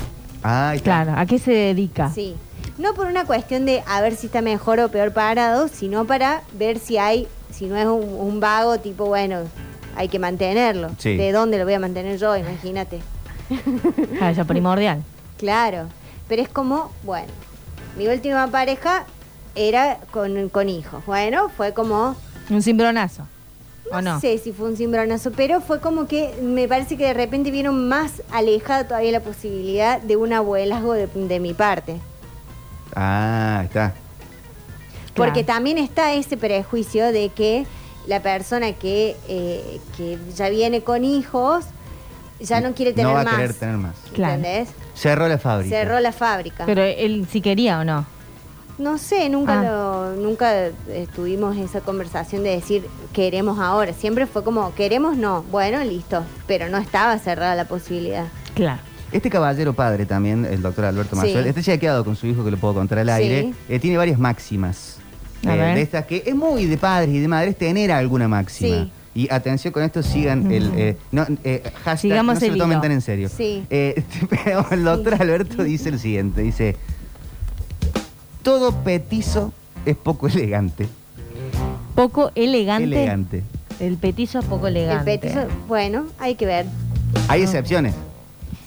Ah. 0.44 0.74
Claro, 0.82 1.12
¿a 1.18 1.26
qué 1.26 1.38
se 1.40 1.52
dedica? 1.52 2.10
Sí. 2.10 2.38
No 2.78 2.94
por 2.94 3.08
una 3.08 3.26
cuestión 3.26 3.66
de 3.66 3.84
a 3.86 4.00
ver 4.00 4.16
si 4.16 4.28
está 4.28 4.42
mejor 4.42 4.80
o 4.80 4.88
peor 4.88 5.12
parado, 5.12 5.68
sino 5.68 6.06
para 6.06 6.44
ver 6.58 6.80
si 6.80 6.98
hay, 6.98 7.28
si 7.52 7.66
no 7.66 7.76
es 7.76 7.86
un, 7.86 8.02
un 8.02 8.40
vago 8.40 8.78
tipo, 8.80 9.08
bueno, 9.08 9.40
hay 9.98 10.08
que 10.08 10.20
mantenerlo. 10.20 10.92
Sí. 11.00 11.18
¿De 11.18 11.34
dónde 11.34 11.58
lo 11.58 11.66
voy 11.66 11.74
a 11.74 11.80
mantener 11.80 12.18
yo? 12.18 12.38
Imagínate. 12.38 13.02
Ah, 14.22 14.32
eso 14.32 14.46
primordial. 14.46 15.04
Claro. 15.38 15.88
Pero 16.30 16.42
es 16.42 16.48
como, 16.48 16.94
bueno, 17.04 17.28
mi 17.98 18.08
última 18.08 18.48
pareja 18.48 19.04
era 19.56 19.98
con, 20.12 20.48
con 20.48 20.70
hijos. 20.70 21.06
Bueno, 21.06 21.50
fue 21.50 21.74
como 21.74 22.16
Un 22.50 22.62
cimbronazo. 22.64 23.24
¿O 23.92 24.02
no? 24.02 24.14
No 24.16 24.20
sé 24.20 24.38
si 24.38 24.52
fue 24.54 24.70
un 24.70 24.78
cimbronazo, 24.78 25.32
pero 25.32 25.62
fue 25.62 25.80
como 25.80 26.08
que 26.08 26.34
me 26.42 26.68
parece 26.68 26.96
que 26.98 27.06
de 27.06 27.14
repente 27.14 27.50
vieron 27.52 27.88
más 27.88 28.22
alejada 28.32 28.88
todavía 28.88 29.12
la 29.12 29.20
posibilidad 29.22 30.00
de 30.02 30.16
un 30.16 30.32
abuelazgo 30.34 30.94
de, 30.94 31.08
de 31.08 31.40
mi 31.40 31.54
parte. 31.54 31.98
Ah, 32.96 33.62
está. 33.66 33.94
Porque 35.16 35.44
Claro. 35.44 35.58
también 35.58 35.78
está 35.78 36.14
ese 36.14 36.38
prejuicio 36.38 37.12
de 37.12 37.30
que 37.30 37.66
la 38.08 38.22
persona 38.22 38.74
que, 38.74 39.16
eh, 39.28 39.80
que 39.98 40.18
ya 40.36 40.50
viene 40.50 40.82
con 40.82 41.04
hijos 41.04 41.66
ya 42.40 42.62
no 42.62 42.74
quiere 42.74 42.92
tener 42.94 43.08
No 43.08 43.14
va 43.14 43.22
a 43.22 43.26
más. 43.26 43.36
querer 43.36 43.54
tener 43.54 43.78
más. 43.78 43.96
Claro. 44.14 44.36
¿Entendés? 44.36 44.70
Cerró 44.96 45.28
la 45.28 45.38
fábrica. 45.38 45.76
Cerró 45.76 46.00
la 46.00 46.12
fábrica. 46.12 46.66
Pero 46.66 46.84
él 46.84 47.28
sí 47.30 47.42
quería 47.42 47.80
o 47.80 47.84
no. 47.84 48.06
No 48.80 48.98
sé, 48.98 49.30
nunca 49.30 49.60
Ah. 49.60 49.64
lo, 50.16 50.22
nunca 50.22 50.70
tuvimos 51.16 51.58
esa 51.58 51.82
conversación 51.82 52.44
de 52.44 52.52
decir 52.52 52.86
queremos 53.14 53.60
ahora. 53.60 53.94
Siempre 53.94 54.26
fue 54.26 54.44
como 54.44 54.74
queremos 54.74 55.18
no. 55.18 55.44
Bueno, 55.52 55.84
listo. 55.84 56.24
Pero 56.48 56.70
no 56.70 56.78
estaba 56.78 57.18
cerrada 57.20 57.56
la 57.56 57.66
posibilidad. 57.66 58.28
Claro. 58.56 58.82
Este 59.12 59.30
caballero 59.30 59.74
padre 59.74 60.06
también, 60.06 60.46
el 60.46 60.62
doctor 60.62 60.86
Alberto 60.86 61.16
Sí. 61.16 61.22
Mazuel, 61.28 61.48
este 61.48 61.62
ya 61.62 61.74
ha 61.74 61.78
quedado 61.78 62.06
con 62.06 62.16
su 62.16 62.28
hijo 62.28 62.44
que 62.46 62.52
lo 62.52 62.58
puedo 62.58 62.76
contar 62.76 63.00
al 63.00 63.08
Sí. 63.08 63.12
aire, 63.14 63.54
eh, 63.68 63.80
tiene 63.80 63.98
varias 63.98 64.18
máximas. 64.20 64.98
A 65.46 65.56
eh, 65.56 65.58
ver. 65.58 65.76
de 65.76 65.82
estas 65.82 66.06
que 66.06 66.24
es 66.26 66.36
muy 66.36 66.66
de 66.66 66.78
padres 66.78 67.10
y 67.14 67.20
de 67.20 67.28
madres 67.28 67.58
tener 67.58 67.92
alguna 67.92 68.28
máxima. 68.28 68.84
Sí. 68.84 68.92
Y 69.16 69.34
atención 69.34 69.74
con 69.74 69.84
esto, 69.84 70.04
sigan 70.04 70.52
el... 70.52 70.72
eh, 70.78 70.98
no, 71.12 71.26
eh, 71.44 71.64
hashtag, 71.84 71.98
Sigamos 72.00 72.36
no 72.36 72.40
se 72.40 72.52
lo 72.52 72.58
tomen 72.58 72.80
tan 72.80 72.92
en 72.92 73.02
serio. 73.02 73.28
Sí. 73.30 73.66
Eh, 73.70 74.04
pero 74.30 74.66
el 74.72 74.84
doctor 74.84 75.16
Alberto 75.20 75.64
dice 75.64 75.90
el 75.90 76.00
siguiente, 76.00 76.42
dice, 76.42 76.78
todo 78.44 78.72
petizo 78.84 79.52
es 79.86 79.96
poco 79.96 80.28
elegante. 80.28 80.88
Poco 81.96 82.32
elegante. 82.36 82.84
Elegante. 82.86 83.44
El 83.80 83.98
petizo 83.98 84.40
es 84.40 84.46
poco 84.46 84.68
elegante. 84.68 85.14
El 85.14 85.20
petizo, 85.20 85.40
bueno, 85.68 86.06
hay 86.20 86.36
que 86.36 86.46
ver. 86.46 86.66
Hay 87.28 87.42
excepciones 87.44 87.94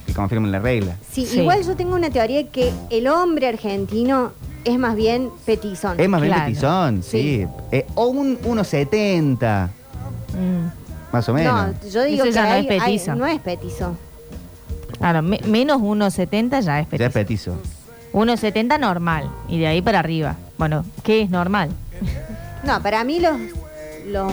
que 0.07 0.12
confirman 0.14 0.50
la 0.52 0.59
regla. 0.59 0.97
Sí, 1.11 1.26
Sí. 1.26 1.41
igual 1.41 1.62
yo 1.64 1.76
tengo 1.76 1.95
una 1.95 2.11
teoría 2.11 2.49
que 2.49 2.73
el 2.91 3.09
hombre 3.09 3.47
argentino 3.49 4.33
es 4.64 4.79
más 4.79 4.95
bien 4.97 5.31
petizón. 5.45 5.99
Es 5.99 6.09
más 6.09 6.21
bien 6.21 6.33
Claro. 6.35 6.49
petizón, 6.49 7.02
sí. 7.02 7.43
Sí. 7.43 7.47
Eh, 7.73 7.87
o 7.95 8.07
un 8.07 8.38
1,70, 8.45 9.71
Mm. 10.35 11.12
más 11.12 11.29
o 11.29 11.35
menos. 11.35 11.69
No, 11.83 11.88
yo 11.91 12.05
digo 12.05 12.17
Eso 12.17 12.25
que 12.25 12.33
ya 12.33 12.43
no 12.45 12.50
hay- 12.52 12.67
es 12.67 12.71
hay- 12.71 12.81
petizo. 12.81 13.14
no 13.14 13.26
es 13.26 13.41
petizo. 13.41 13.97
Claro, 14.99 15.23
me- 15.23 15.41
menos 15.47 15.81
1,70 15.83 16.61
ya 16.61 16.81
es 16.81 16.87
Ya 16.87 16.91
petizo. 16.91 17.07
es 17.07 17.12
petizo. 17.12 17.57
1,70 18.12 18.78
normal. 18.78 19.31
Y 19.49 19.59
de 19.59 19.66
ahí 19.66 19.83
para 19.83 19.99
arriba. 20.00 20.37
Bueno, 20.59 20.85
¿qué 21.02 21.23
es 21.23 21.31
normal? 21.31 21.71
No, 22.64 22.81
para 22.81 23.02
mí 23.02 23.19
los, 23.19 23.33
los 24.07 24.33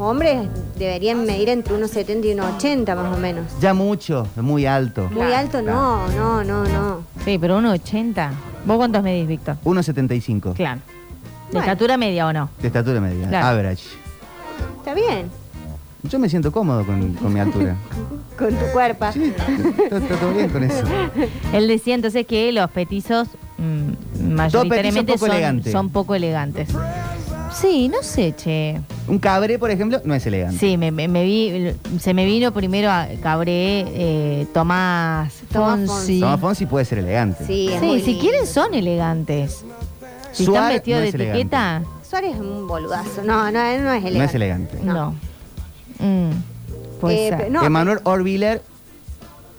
hombres 0.00 0.48
deberían 0.76 1.24
medir 1.24 1.48
entre 1.48 1.74
unos 1.74 1.92
70 1.92 2.26
y 2.26 2.32
unos 2.32 2.56
80 2.56 2.92
más 2.96 3.16
o 3.16 3.20
menos. 3.20 3.44
Ya 3.60 3.72
mucho, 3.72 4.26
muy 4.34 4.66
alto. 4.66 5.02
Muy 5.12 5.26
Claro, 5.26 5.36
alto 5.36 5.62
no, 5.62 6.08
no, 6.08 6.42
no, 6.42 6.64
no. 6.64 7.02
Sí, 7.24 7.38
pero 7.38 7.60
1,80. 7.60 8.30
¿Vos 8.64 8.76
cuántos 8.78 9.00
medís, 9.04 9.28
Víctor? 9.28 9.58
1,75 9.64 10.54
Claro. 10.54 10.80
¿De 10.80 11.52
Bueno. 11.52 11.60
estatura 11.60 11.96
media 11.96 12.26
o 12.26 12.32
no? 12.32 12.48
de 12.60 12.66
estatura 12.66 13.00
media, 13.00 13.28
Claro. 13.28 13.46
average. 13.46 13.84
Está 14.78 14.94
bien, 14.94 15.30
Yo 16.04 16.18
me 16.18 16.28
siento 16.28 16.52
cómodo 16.52 16.84
con, 16.86 17.14
con 17.14 17.32
mi 17.32 17.40
altura. 17.40 17.76
con 18.38 18.50
tu 18.50 18.64
cuerpo. 18.72 19.06
Sí, 19.12 19.32
está, 19.90 20.16
todo 20.16 20.32
bien 20.32 20.48
con 20.48 20.62
eso. 20.62 20.84
Él 21.52 21.66
decía 21.66 21.94
entonces 21.94 22.24
que 22.26 22.52
los 22.52 22.70
petizos 22.70 23.28
mm, 23.58 24.32
mayoritariamente 24.34 25.12
poco 25.14 25.26
son, 25.26 25.34
elegante. 25.34 25.72
son 25.72 25.90
poco 25.90 26.14
elegantes. 26.14 26.68
Sí, 27.52 27.88
no 27.88 28.02
sé, 28.02 28.34
che. 28.36 28.78
Un 29.08 29.18
cabré, 29.18 29.58
por 29.58 29.70
ejemplo, 29.70 30.00
no 30.04 30.14
es 30.14 30.24
elegante. 30.26 30.58
Sí, 30.58 30.76
me, 30.76 30.92
me- 30.92 31.08
me 31.08 31.24
vi, 31.24 31.72
se 31.98 32.14
me 32.14 32.24
vino 32.26 32.52
primero 32.52 32.90
a 32.90 33.08
Cabré, 33.22 33.84
eh, 33.88 34.46
Tomás 34.52 35.32
Tomás 35.52 35.80
Fonsi. 35.86 36.20
Tomás 36.20 36.38
Fonsi 36.40 36.66
puede 36.66 36.84
ser 36.84 36.98
elegante. 36.98 37.44
Sí, 37.46 37.68
es 37.72 37.80
Sí, 37.80 37.86
muy 37.86 38.00
si 38.00 38.06
lindo. 38.08 38.20
quieren 38.20 38.46
son 38.46 38.74
elegantes. 38.74 39.64
Si 40.32 40.44
están 40.44 40.68
vestidos 40.68 40.98
no 40.98 41.02
de 41.02 41.08
es 41.08 41.14
elegante. 41.14 41.40
etiqueta, 41.40 41.82
Suárez 42.08 42.34
es 42.34 42.40
un 42.40 42.68
boludazo. 42.68 43.22
No, 43.24 43.50
no, 43.50 43.60
él 43.62 43.82
no 43.82 43.92
es 43.92 44.04
elegante. 44.04 44.18
No 44.18 44.24
es 44.24 44.34
elegante. 44.34 44.78
no. 44.84 44.94
No. 44.94 45.14
Mm, 45.98 46.30
Eh, 47.08 47.48
no, 47.50 47.64
Emanuel 47.64 48.00
Orviller 48.04 48.60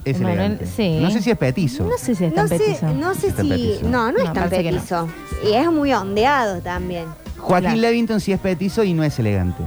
es 0.04 0.18
Emanuel, 0.18 0.40
elegante. 0.40 0.66
sí. 0.68 1.00
No 1.02 1.10
sé 1.12 1.22
si 1.22 1.32
es 1.32 1.38
petizo. 1.38 1.84
No 1.86 1.98
sé 1.98 2.16
si 2.16 2.26
es 2.26 2.32
No 2.32 2.36
tan 2.36 2.50
sé, 2.50 2.58
petizo. 2.58 2.94
no 2.94 3.14
sé 3.14 3.28
Es 3.28 3.36
tan 3.36 3.46
si. 3.46 3.52
petizo. 3.52 3.90
No, 3.90 4.12
no 4.12 4.18
es 4.18 4.26
No, 4.26 4.34
tan 4.34 4.50
parece 4.50 4.64
que 4.64 4.72
no. 4.72 4.78
petizo. 4.78 5.08
Y 5.50 5.54
es 5.54 5.72
muy 5.72 5.94
ondeado 5.94 6.60
también. 6.62 7.06
Joaquín 7.38 7.70
Claro. 7.72 7.82
Levington 7.82 8.20
sí 8.20 8.32
es 8.34 8.40
petizo 8.40 8.84
y 8.84 8.94
no 8.94 9.04
es 9.04 9.18
elegante. 9.20 9.64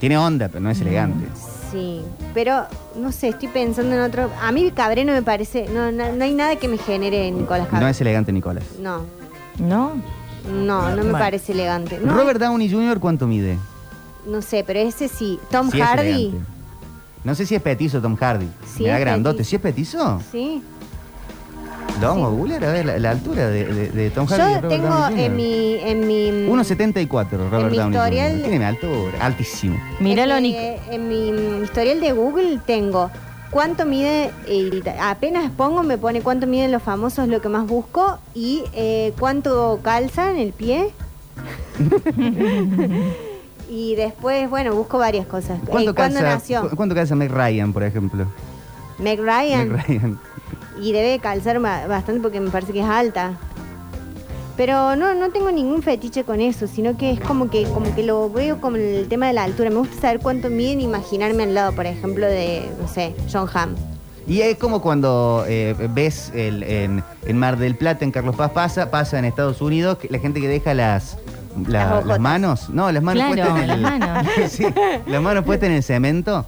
Tiene 0.00 0.16
onda, 0.18 0.48
pero 0.48 0.60
no 0.60 0.68
Mm. 0.68 0.72
es 0.72 0.80
elegante. 0.80 1.26
Sí, 1.72 2.00
pero 2.32 2.64
no 2.96 3.12
sé, 3.12 3.28
estoy 3.28 3.48
pensando 3.48 3.94
en 3.94 4.00
otro. 4.02 4.30
A 4.40 4.52
mí 4.52 4.70
Cabré 4.70 5.04
no 5.04 5.12
me 5.12 5.22
parece. 5.22 5.66
No, 5.68 5.90
no, 5.92 6.12
no 6.12 6.24
hay 6.24 6.32
nada 6.32 6.56
que 6.56 6.68
me 6.68 6.78
genere 6.78 7.30
Nicolás 7.30 7.66
Cabré. 7.68 7.80
No 7.84 7.88
es 7.88 8.00
elegante, 8.00 8.32
Nicolás. 8.32 8.64
No, 8.80 9.02
¿No? 9.58 9.92
no, 10.50 10.88
no 10.90 10.96
me 10.96 11.02
Bueno. 11.02 11.18
parece 11.18 11.52
elegante. 11.52 11.98
No, 12.02 12.14
Robert 12.14 12.40
Downey 12.40 12.70
Jr., 12.70 13.00
¿cuánto 13.00 13.26
mide? 13.26 13.58
No 14.26 14.42
sé, 14.42 14.64
pero 14.66 14.80
ese 14.80 15.08
sí. 15.08 15.38
Tom 15.50 15.70
Sí 15.70 15.80
es 15.80 15.84
Hardy. 15.86 16.08
elegante. 16.08 16.38
No 17.24 17.34
sé 17.34 17.44
si 17.46 17.54
es 17.54 17.62
petizo 17.62 18.00
Tom 18.00 18.16
Hardy. 18.16 18.46
Sí 18.76 18.84
Me 18.84 18.90
da 18.90 18.94
es 18.96 19.00
grandote. 19.00 19.38
petizo. 19.38 19.50
¿Sí 19.50 19.56
es 19.56 19.62
petizo? 19.62 20.22
Sí. 20.30 20.62
Lo 22.00 22.08
vamos 22.08 22.26
a 22.26 22.30
googlear 22.30 22.62
a 22.64 22.72
ver 22.72 22.84
la, 22.86 22.98
la 22.98 23.10
altura 23.10 23.48
de, 23.48 23.64
de- 23.64 23.88
de 23.88 24.10
Tom 24.10 24.26
Hardy. 24.26 24.42
y 24.42 24.54
Yo 24.54 24.60
Robert 24.60 24.68
tengo 24.68 24.88
Downey 24.94 25.10
Jr. 25.16 25.24
en 25.24 25.36
mi. 25.36 25.74
En 25.80 26.06
mi 26.06 26.30
1,74 26.52 27.30
Robert 27.50 27.70
mi 27.70 27.76
Downey 27.78 27.96
historial- 27.98 28.30
Jr. 28.32 28.42
Tiene 28.42 28.58
mi 28.58 28.64
altura, 28.64 29.18
altísimo. 29.26 29.76
Míralo, 30.00 30.36
en, 30.36 30.42
mi, 30.42 30.48
Nico. 30.52 30.60
en 30.90 31.08
mi 31.08 31.62
historial 31.64 32.00
de 32.00 32.12
Google 32.12 32.60
tengo 32.66 33.10
cuánto 33.50 33.86
mide, 33.86 34.30
apenas 35.00 35.50
pongo 35.52 35.82
me 35.82 35.96
pone 35.96 36.20
cuánto 36.20 36.46
miden 36.46 36.70
los 36.70 36.82
famosos, 36.82 37.28
lo 37.28 37.40
que 37.40 37.48
más 37.48 37.66
busco, 37.66 38.18
y 38.34 38.62
eh, 38.74 39.14
cuánto 39.18 39.80
calza 39.82 40.30
en 40.32 40.36
el 40.36 40.52
pie. 40.52 40.90
y 43.68 43.94
después, 43.96 44.48
bueno, 44.50 44.74
busco 44.74 44.98
varias 44.98 45.26
cosas. 45.26 45.58
Eh, 45.58 45.66
¿Cuánto, 45.68 45.94
¿Cuándo 45.94 46.20
calza, 46.20 46.34
nació? 46.34 46.68
cu- 46.68 46.76
¿Cuánto 46.76 46.94
calza 46.94 47.14
Meg 47.16 47.30
Ryan, 47.32 47.72
por 47.72 47.82
ejemplo? 47.82 48.26
Meg 48.98 49.20
Ryan. 49.20 49.68
Meg 49.72 49.86
Ryan. 49.88 50.18
Y 50.80 50.92
debe 50.92 51.18
calzar 51.18 51.58
ba- 51.60 51.86
bastante 51.86 52.20
porque 52.20 52.40
me 52.40 52.50
parece 52.50 52.72
que 52.72 52.80
es 52.80 52.86
alta. 52.86 53.38
Pero 54.56 54.96
no, 54.96 55.14
no 55.14 55.30
tengo 55.30 55.50
ningún 55.52 55.82
fetiche 55.82 56.24
con 56.24 56.40
eso, 56.40 56.66
sino 56.66 56.96
que 56.96 57.10
es 57.10 57.20
como 57.20 57.50
que, 57.50 57.64
como 57.64 57.94
que 57.94 58.02
lo 58.02 58.30
veo 58.30 58.58
como 58.60 58.76
el 58.76 59.06
tema 59.08 59.26
de 59.26 59.34
la 59.34 59.44
altura. 59.44 59.68
Me 59.68 59.76
gusta 59.76 60.00
saber 60.00 60.20
cuánto 60.20 60.48
miden 60.48 60.80
y 60.80 60.84
imaginarme 60.84 61.42
al 61.42 61.54
lado, 61.54 61.72
por 61.72 61.84
ejemplo, 61.84 62.24
de, 62.26 62.66
no 62.80 62.88
sé, 62.88 63.14
John 63.30 63.48
Hamm. 63.52 63.74
Y 64.26 64.40
es 64.40 64.56
como 64.56 64.80
cuando 64.80 65.44
eh, 65.46 65.74
ves 65.94 66.32
el, 66.34 66.62
en, 66.62 67.04
en 67.26 67.38
Mar 67.38 67.58
del 67.58 67.76
Plata, 67.76 68.04
en 68.04 68.10
Carlos 68.12 68.34
Paz 68.34 68.50
pasa, 68.52 68.90
pasa 68.90 69.18
en 69.18 69.24
Estados 69.26 69.60
Unidos, 69.60 69.98
que 69.98 70.08
la 70.08 70.18
gente 70.18 70.40
que 70.40 70.48
deja 70.48 70.72
las, 70.74 71.18
la- 71.68 72.02
Las 72.04 72.18
manos, 72.20 72.68
no, 72.70 72.90
las 72.92 73.02
manos 73.02 73.24
Claro, 73.34 73.50
puestas 73.50 73.64
en 73.64 73.70
el, 73.70 73.82
las 73.82 73.98
manos. 73.98 74.26
Sí, 74.50 74.64
las 75.06 75.22
manos 75.22 75.44
puestas 75.44 75.68
en 75.68 75.74
el 75.76 75.82
cemento 75.82 76.46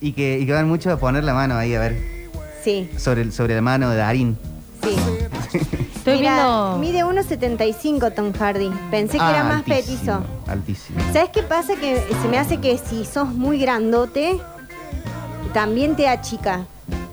y 0.00 0.12
que, 0.12 0.38
y 0.38 0.46
que 0.46 0.52
van 0.52 0.68
mucho 0.68 0.90
a 0.92 0.96
poner 0.98 1.24
la 1.24 1.34
mano 1.34 1.56
ahí, 1.56 1.74
a 1.74 1.80
ver, 1.80 1.96
Sí, 2.64 2.90
sobre, 2.96 3.22
el- 3.22 3.32
sobre 3.32 3.54
la 3.54 3.62
mano 3.62 3.90
de 3.90 3.96
Darín. 3.96 4.36
sí. 4.82 4.96
Estoy 6.06 6.18
Mira, 6.20 6.34
viendo. 6.78 6.78
Mide 6.78 7.04
1,75 7.04 8.14
Tom 8.14 8.32
Hardy. 8.32 8.70
Pensé 8.92 9.16
que 9.18 9.24
Ah, 9.24 9.30
era 9.30 9.42
más 9.44 9.56
altísimo, 9.66 10.20
petizo. 10.22 10.24
Altísimo. 10.46 10.98
¿Sabes 11.12 11.30
qué 11.32 11.42
pasa? 11.42 11.74
Que 11.74 12.00
se 12.22 12.28
me 12.28 12.38
hace 12.38 12.58
que 12.58 12.78
si 12.78 13.04
sos 13.04 13.26
muy 13.28 13.58
grandote, 13.58 14.38
también 15.52 15.96
te 15.96 16.06
achica 16.08 16.66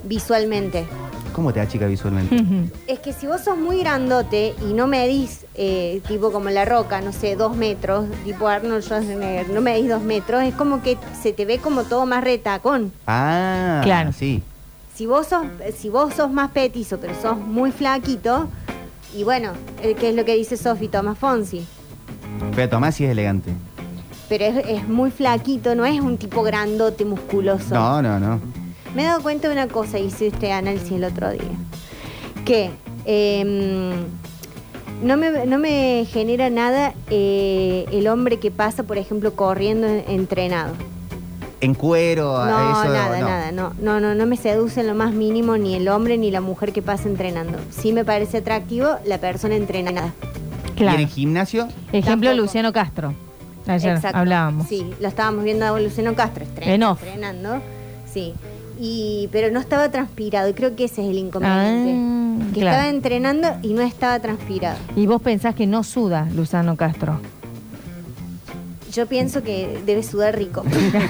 visualmente. 0.03 0.85
¿Cómo 1.33 1.51
te 1.51 1.59
achica 1.59 1.87
visualmente? 1.87 2.39
Es 2.87 2.99
que 2.99 3.11
si 3.11 3.25
vos 3.27 3.41
sos 3.41 3.57
muy 3.57 3.79
grandote 3.79 4.53
y 4.69 4.73
no 4.73 4.87
medís, 4.87 5.45
eh, 5.55 6.01
tipo 6.07 6.31
como 6.31 6.49
la 6.49 6.63
roca, 6.63 7.01
no 7.01 7.11
sé, 7.11 7.35
dos 7.35 7.55
metros, 7.57 8.05
tipo 8.23 8.47
Arnold 8.47 8.83
Schwarzenegger, 8.83 9.49
no 9.49 9.59
medís 9.61 9.89
dos 9.89 10.01
metros, 10.03 10.43
es 10.43 10.53
como 10.53 10.81
que 10.83 10.97
se 11.21 11.33
te 11.33 11.45
ve 11.45 11.57
como 11.57 11.83
todo 11.83 12.05
más 12.05 12.23
retacón. 12.23 12.91
Ah, 13.07 13.81
Claro. 13.83 14.11
sí. 14.13 14.43
Si 14.95 15.07
vos 15.07 15.25
sos, 15.27 15.43
si 15.75 15.89
vos 15.89 16.13
sos 16.13 16.31
más 16.31 16.51
petizo, 16.51 16.99
pero 16.99 17.13
sos 17.19 17.37
muy 17.37 17.71
flaquito, 17.71 18.47
y 19.15 19.23
bueno, 19.23 19.53
eh, 19.81 19.95
¿qué 19.99 20.09
es 20.09 20.15
lo 20.15 20.23
que 20.25 20.35
dice 20.35 20.55
Sofi 20.55 20.87
Tomás 20.87 21.17
Fonsi? 21.17 21.65
Pero 22.55 22.69
Tomás 22.69 22.93
sí 22.95 23.05
es 23.05 23.09
elegante. 23.11 23.51
Pero 24.29 24.45
es, 24.45 24.65
es 24.67 24.87
muy 24.87 25.09
flaquito, 25.09 25.73
no 25.73 25.83
es 25.85 25.99
un 25.99 26.17
tipo 26.17 26.43
grandote, 26.43 27.05
musculoso. 27.05 27.73
No, 27.73 28.01
no, 28.03 28.19
no. 28.19 28.39
Me 28.95 29.03
he 29.03 29.05
dado 29.05 29.21
cuenta 29.21 29.47
de 29.47 29.53
una 29.53 29.67
cosa, 29.67 29.97
hice 29.99 30.27
este 30.27 30.51
análisis 30.51 30.91
el 30.91 31.03
otro 31.03 31.31
día. 31.31 31.41
Que 32.45 32.69
em, 33.05 33.91
no, 35.03 35.17
me, 35.17 35.45
no 35.45 35.57
me 35.57 36.05
genera 36.11 36.49
nada 36.49 36.93
eh, 37.09 37.85
el 37.91 38.07
hombre 38.07 38.37
que 38.39 38.51
pasa, 38.51 38.83
por 38.83 38.97
ejemplo, 38.97 39.33
corriendo 39.35 39.87
en- 39.87 40.03
entrenado. 40.07 40.73
En 41.61 41.73
cuero, 41.75 42.37
a 42.37 42.49
No, 42.49 42.83
eso. 42.83 42.93
nada, 42.93 43.19
no. 43.19 43.27
nada. 43.27 43.51
No, 43.51 43.73
no, 43.79 43.99
no, 43.99 44.13
no 44.15 44.25
me 44.25 44.35
seduce 44.37 44.81
en 44.81 44.87
lo 44.87 44.95
más 44.95 45.13
mínimo 45.13 45.55
ni 45.57 45.75
el 45.75 45.87
hombre 45.87 46.17
ni 46.17 46.29
la 46.29 46.41
mujer 46.41 46.73
que 46.73 46.81
pasa 46.81 47.07
entrenando. 47.07 47.57
Sí 47.71 47.93
me 47.93 48.03
parece 48.03 48.37
atractivo 48.39 48.89
la 49.05 49.17
persona 49.17 49.55
entrenada. 49.55 50.13
¿Y 50.75 50.83
en 50.83 50.89
el 50.89 51.07
gimnasio? 51.07 51.67
Ejemplo, 51.93 52.29
Tampoco. 52.29 52.33
Luciano 52.47 52.73
Castro. 52.73 53.13
Ayer 53.65 53.95
Exacto. 53.95 54.17
hablábamos. 54.17 54.67
Sí, 54.67 54.85
lo 54.99 55.07
estábamos 55.07 55.45
viendo 55.45 55.65
a 55.65 55.79
Luciano 55.79 56.13
Castro 56.15 56.43
estre- 56.43 56.67
En 56.67 56.83
off. 56.83 57.01
entrenando. 57.01 57.61
Sí. 58.11 58.33
Y, 58.79 59.29
pero 59.31 59.51
no 59.51 59.59
estaba 59.59 59.89
transpirado 59.91 60.49
y 60.49 60.53
creo 60.53 60.75
que 60.75 60.85
ese 60.85 61.03
es 61.03 61.09
el 61.09 61.17
inconveniente. 61.17 61.93
Ah, 61.95 62.51
que 62.53 62.59
claro. 62.61 62.77
estaba 62.77 62.89
entrenando 62.89 63.47
y 63.61 63.73
no 63.73 63.81
estaba 63.81 64.19
transpirado. 64.19 64.77
Y 64.95 65.05
vos 65.05 65.21
pensás 65.21 65.55
que 65.55 65.67
no 65.67 65.83
suda 65.83 66.27
Luciano 66.33 66.75
Castro. 66.75 67.19
Yo 68.93 69.07
pienso 69.07 69.41
que 69.41 69.81
debe 69.87 70.03
sudar 70.03 70.37
rico. 70.37 70.63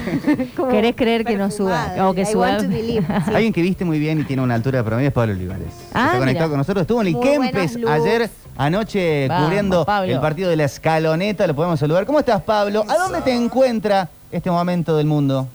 Como 0.55 0.70
¿Querés 0.70 0.96
creer 0.96 1.25
que 1.25 1.36
no 1.36 1.51
suda? 1.51 2.08
O 2.08 2.13
que 2.13 2.25
suda. 2.25 2.62
sí. 2.62 3.00
Alguien 3.34 3.51
que 3.51 3.62
viste 3.62 3.84
muy 3.84 4.00
bien 4.00 4.22
y 4.22 4.24
tiene 4.24 4.41
una 4.41 4.55
altura 4.55 4.77
de 4.77 4.84
promedio 4.86 5.10
es 5.10 5.13
Pablo 5.13 5.34
Olivares. 5.34 5.67
Ah, 5.93 6.05
Está 6.05 6.20
conectado 6.20 6.48
mira. 6.48 6.50
con 6.50 6.58
nosotros. 6.60 6.82
Estuvo 6.84 7.01
en 7.01 7.08
el 7.08 7.20
Kempes 7.20 7.77
ayer 7.86 8.29
anoche 8.55 9.27
Vamos, 9.27 9.46
cubriendo 9.46 9.86
Pablo. 9.86 10.13
el 10.13 10.20
partido 10.22 10.50
de 10.50 10.55
la 10.55 10.63
escaloneta. 10.63 11.46
Lo 11.46 11.55
podemos 11.55 11.77
saludar. 11.77 12.05
¿Cómo 12.05 12.20
estás, 12.20 12.41
Pablo? 12.43 12.86
¿A 12.88 12.96
dónde 12.96 13.20
te 13.20 13.34
encuentra 13.36 14.10
este 14.32 14.50
momento 14.50 14.96
del 14.96 15.08
mundo? 15.08 15.50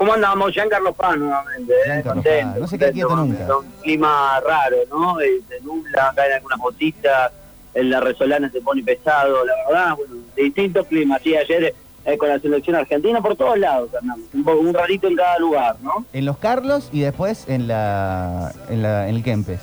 ¿Cómo 0.00 0.14
andamos? 0.14 0.52
Giancarlo 0.54 0.94
Paz 0.94 1.14
nuevamente, 1.18 1.74
¿eh? 1.86 2.02
Contento. 2.02 2.58
No 2.58 2.66
se 2.66 2.78
queda 2.78 2.90
quieto 2.90 3.14
nunca. 3.14 3.58
Un 3.58 3.70
clima 3.82 4.40
raro, 4.40 4.78
¿no? 4.88 5.20
Eh, 5.20 5.42
Se 5.46 5.60
nubla, 5.60 6.10
caen 6.16 6.32
algunas 6.32 6.58
gotitas, 6.58 7.32
en 7.74 7.90
la 7.90 8.00
resolana 8.00 8.50
se 8.50 8.62
pone 8.62 8.82
pesado, 8.82 9.44
la 9.44 9.52
verdad, 9.68 9.96
bueno, 9.96 10.14
de 10.34 10.42
distintos 10.44 10.86
climas. 10.86 11.20
Sí, 11.20 11.36
ayer 11.36 11.74
eh, 12.06 12.16
con 12.16 12.30
la 12.30 12.38
selección 12.38 12.76
argentina 12.76 13.20
por 13.20 13.36
todos 13.36 13.58
lados, 13.58 13.90
andamos. 14.00 14.24
Un, 14.32 14.42
poco- 14.42 14.60
un 14.60 14.72
rarito 14.72 15.06
en 15.06 15.16
cada 15.16 15.38
lugar, 15.38 15.76
¿no? 15.82 16.06
En 16.14 16.24
Los 16.24 16.38
Carlos 16.38 16.88
y 16.92 17.00
después 17.02 17.46
en 17.46 17.68
la 17.68 18.54
en, 18.70 18.80
la, 18.80 19.06
en 19.06 19.16
el 19.16 19.22
Kempes. 19.22 19.60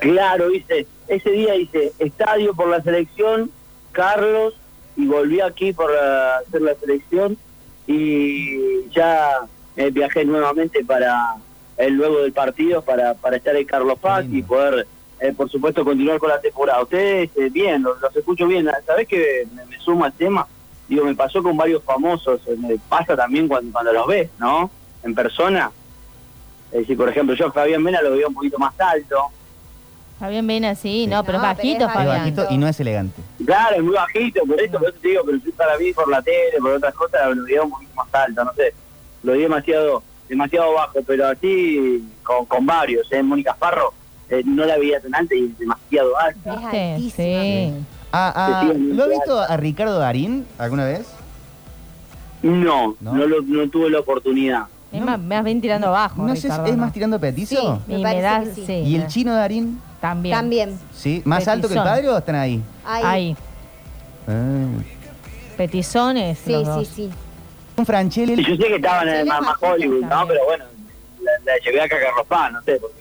Claro, 0.00 0.48
dice, 0.48 0.88
ese 1.06 1.30
día 1.30 1.54
hice 1.54 1.92
estadio 2.00 2.54
por 2.54 2.66
la 2.66 2.82
selección, 2.82 3.52
Carlos, 3.92 4.54
y 4.96 5.06
volví 5.06 5.40
aquí 5.40 5.72
por 5.72 5.92
eh, 5.92 5.96
hacer 6.44 6.60
la 6.62 6.74
selección 6.74 7.38
y 7.86 8.88
ya 8.90 9.40
eh, 9.76 9.90
viajé 9.90 10.24
nuevamente 10.24 10.84
para 10.84 11.36
el 11.76 11.94
luego 11.94 12.18
del 12.18 12.32
partido 12.32 12.82
para, 12.82 13.14
para 13.14 13.36
estar 13.36 13.56
en 13.56 13.64
Carlos 13.64 13.98
Paz 13.98 14.24
y 14.30 14.42
poder, 14.42 14.86
eh, 15.20 15.32
por 15.32 15.50
supuesto, 15.50 15.84
continuar 15.84 16.18
con 16.18 16.28
la 16.28 16.40
temporada. 16.40 16.82
Ustedes, 16.82 17.30
eh, 17.36 17.48
bien, 17.50 17.82
los, 17.82 18.00
los 18.00 18.14
escucho 18.14 18.46
bien. 18.46 18.68
¿Sabés 18.86 19.08
que 19.08 19.46
me, 19.54 19.64
me 19.66 19.78
sumo 19.78 20.04
al 20.04 20.12
tema? 20.12 20.46
Digo, 20.88 21.04
me 21.04 21.14
pasó 21.14 21.42
con 21.42 21.56
varios 21.56 21.82
famosos, 21.82 22.40
eh, 22.46 22.56
me 22.58 22.76
pasa 22.88 23.16
también 23.16 23.48
cuando, 23.48 23.72
cuando 23.72 23.92
los 23.92 24.06
ves, 24.06 24.30
¿no? 24.38 24.70
En 25.02 25.14
persona. 25.14 25.70
Es 26.70 26.80
decir, 26.80 26.96
por 26.96 27.08
ejemplo, 27.08 27.34
yo 27.34 27.46
a 27.46 27.52
Fabián 27.52 27.82
Mena 27.82 28.02
lo 28.02 28.12
veía 28.12 28.28
un 28.28 28.34
poquito 28.34 28.58
más 28.58 28.78
alto. 28.78 29.26
Fabián 30.22 30.46
Vena, 30.46 30.76
sí, 30.76 31.08
no, 31.08 31.24
pero 31.24 31.38
No, 31.38 31.44
es 31.50 31.56
pero 31.56 31.68
bajito, 31.68 31.84
es 31.84 31.88
Es 31.90 31.94
Fabián. 31.94 32.18
bajito 32.18 32.46
y 32.50 32.58
no 32.58 32.68
es 32.68 32.78
elegante. 32.78 33.22
Claro, 33.44 33.74
es 33.74 33.82
muy 33.82 33.94
bajito, 33.94 34.40
por 34.46 34.60
eso, 34.60 34.78
por 34.78 34.88
eso 34.88 34.98
te 35.02 35.08
digo, 35.08 35.22
pero 35.26 35.38
yo 35.38 35.52
para 35.54 35.76
mí 35.78 35.92
por 35.92 36.08
la 36.08 36.22
tele, 36.22 36.58
por 36.60 36.70
otras 36.70 36.94
cosas, 36.94 37.34
lo 37.36 37.42
veía 37.42 37.62
un 37.64 37.70
poquito 37.70 37.92
más 37.96 38.06
alto, 38.14 38.44
no 38.44 38.52
sé. 38.54 38.72
Lo 39.24 39.32
vi 39.32 39.40
demasiado 39.40 40.02
demasiado 40.28 40.72
bajo, 40.74 40.98
pero 41.04 41.26
así 41.26 42.08
con, 42.22 42.46
con 42.46 42.64
varios, 42.64 43.10
¿eh? 43.10 43.20
Mónica 43.20 43.52
Farro, 43.54 43.92
eh, 44.30 44.42
no 44.44 44.64
la 44.64 44.78
veía 44.78 45.00
tan 45.00 45.12
alta 45.12 45.34
y 45.34 45.48
demasiado 45.58 46.16
alta. 46.16 46.70
Sí. 46.70 47.74
Ah, 48.12 48.32
ah, 48.36 48.72
¿Lo 48.78 49.02
has 49.02 49.10
visto 49.10 49.40
a 49.40 49.56
Ricardo 49.56 49.98
Darín 49.98 50.46
alguna 50.56 50.84
vez? 50.84 51.04
No, 52.42 52.94
¿No? 53.00 53.12
no, 53.14 53.26
lo- 53.26 53.42
no 53.42 53.68
tuve 53.70 53.90
la 53.90 53.98
oportunidad. 53.98 54.66
Es 54.92 55.00
más, 55.02 55.18
más 55.18 55.42
bien 55.42 55.60
tirando 55.60 55.88
abajo. 55.88 56.22
No 56.22 56.36
sé, 56.36 56.46
¿es 56.48 56.58
¿no? 56.58 56.76
más 56.76 56.92
tirando 56.92 57.18
petizo? 57.18 57.56
Sí. 57.86 57.92
Y 57.92 57.92
Me 57.92 57.98
me 57.98 58.02
parece 58.04 58.22
da, 58.22 58.40
que 58.44 58.54
sí. 58.54 58.64
sí. 58.66 58.72
¿Y 58.72 58.96
el 58.96 59.06
chino 59.08 59.34
Darín? 59.34 59.80
También. 60.02 60.34
También. 60.36 60.78
¿Sí? 60.92 61.22
¿Más 61.24 61.46
alto 61.46 61.68
que 61.68 61.74
el 61.74 61.82
padre 61.82 62.08
o 62.08 62.18
están 62.18 62.34
ahí? 62.34 62.60
Ahí. 62.84 63.04
Ahí. 63.04 63.36
Ah. 64.26 64.66
Petizones. 65.56 66.40
Sí, 66.44 66.50
los 66.50 66.62
sí, 66.62 66.66
dos. 66.66 66.88
sí. 66.88 67.10
Un 67.76 67.86
Franchella. 67.86 68.32
Y 68.34 68.44
yo 68.44 68.56
sé 68.56 68.68
que 68.68 68.74
estaban 68.74 69.08
en 69.08 69.14
el 69.14 69.28
bajito 69.28 69.56
Hollywood, 69.60 70.04
¿no? 70.04 70.26
Pero 70.26 70.44
bueno, 70.44 70.64
la, 71.22 71.32
la 71.44 71.58
llevé 71.64 71.80
acá 71.82 71.96
a 71.96 72.00
Carlos 72.00 72.26
Paz, 72.26 72.52
no 72.52 72.62
sé, 72.62 72.80
porque 72.80 73.00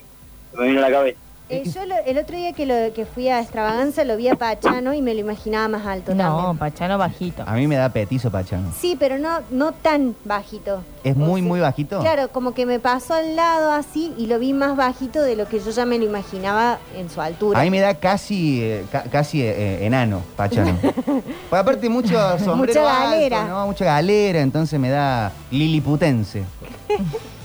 me 0.54 0.68
vino 0.68 0.78
a 0.78 0.82
la 0.84 0.92
cabeza. 0.92 1.18
Eh, 1.52 1.64
yo 1.74 1.86
lo- 1.86 1.96
el 2.06 2.18
otro 2.18 2.36
día 2.38 2.54
que, 2.54 2.66
lo, 2.66 2.94
que 2.94 3.06
fui 3.06 3.28
a 3.30 3.40
Extravaganza 3.42 4.04
lo 4.04 4.18
vi 4.18 4.30
a 4.30 4.36
Pachano 4.36 4.94
y 4.94 5.02
me 5.02 5.14
lo 5.14 5.20
imaginaba 5.20 5.68
más 5.68 5.86
alto 5.86 6.16
No, 6.16 6.24
también. 6.38 6.58
Pachano 6.58 6.98
bajito. 6.98 7.44
A 7.46 7.54
mí 7.54 7.68
me 7.68 7.76
da 7.76 7.90
petizo 7.90 8.32
Pachano. 8.32 8.72
Sí, 8.80 8.96
pero 9.00 9.18
no, 9.20 9.40
no 9.52 9.72
tan 9.74 10.16
bajito. 10.26 10.84
¿Es 11.04 11.16
O 11.16 11.20
muy, 11.20 11.42
sea, 11.42 11.48
muy 11.50 11.60
bajito? 11.60 12.00
Claro, 12.00 12.30
como 12.30 12.54
que 12.54 12.66
me 12.66 12.80
pasó 12.80 13.16
al 13.16 13.36
lado 13.36 13.72
así 13.72 14.14
y 14.18 14.28
lo 14.28 14.38
vi 14.40 14.54
más 14.54 14.76
bajito 14.76 15.22
de 15.22 15.36
lo 15.36 15.48
que 15.48 15.60
yo 15.60 15.72
ya 15.72 15.86
me 15.86 15.98
lo 15.98 16.06
imaginaba 16.06 16.78
en 16.96 17.10
su 17.10 17.20
altura. 17.22 17.60
A 17.60 17.64
mí 17.64 17.70
me 17.72 17.80
da 17.80 17.96
casi 17.96 18.62
eh, 18.62 18.86
ca- 18.92 19.04
casi 19.12 19.42
eh, 19.42 19.86
enano, 19.86 20.22
Pachano. 20.36 20.78
Pues 21.50 21.62
aparte 21.62 21.90
mucho 21.90 22.14
sombrero 22.40 22.82
Mucha 22.82 22.98
alto, 23.02 23.12
galera. 23.12 23.44
¿no? 23.48 23.66
Mucha 23.68 23.84
galera, 23.86 24.40
entonces 24.40 24.80
me 24.80 24.90
da 24.90 25.32
liliputense. 25.52 26.44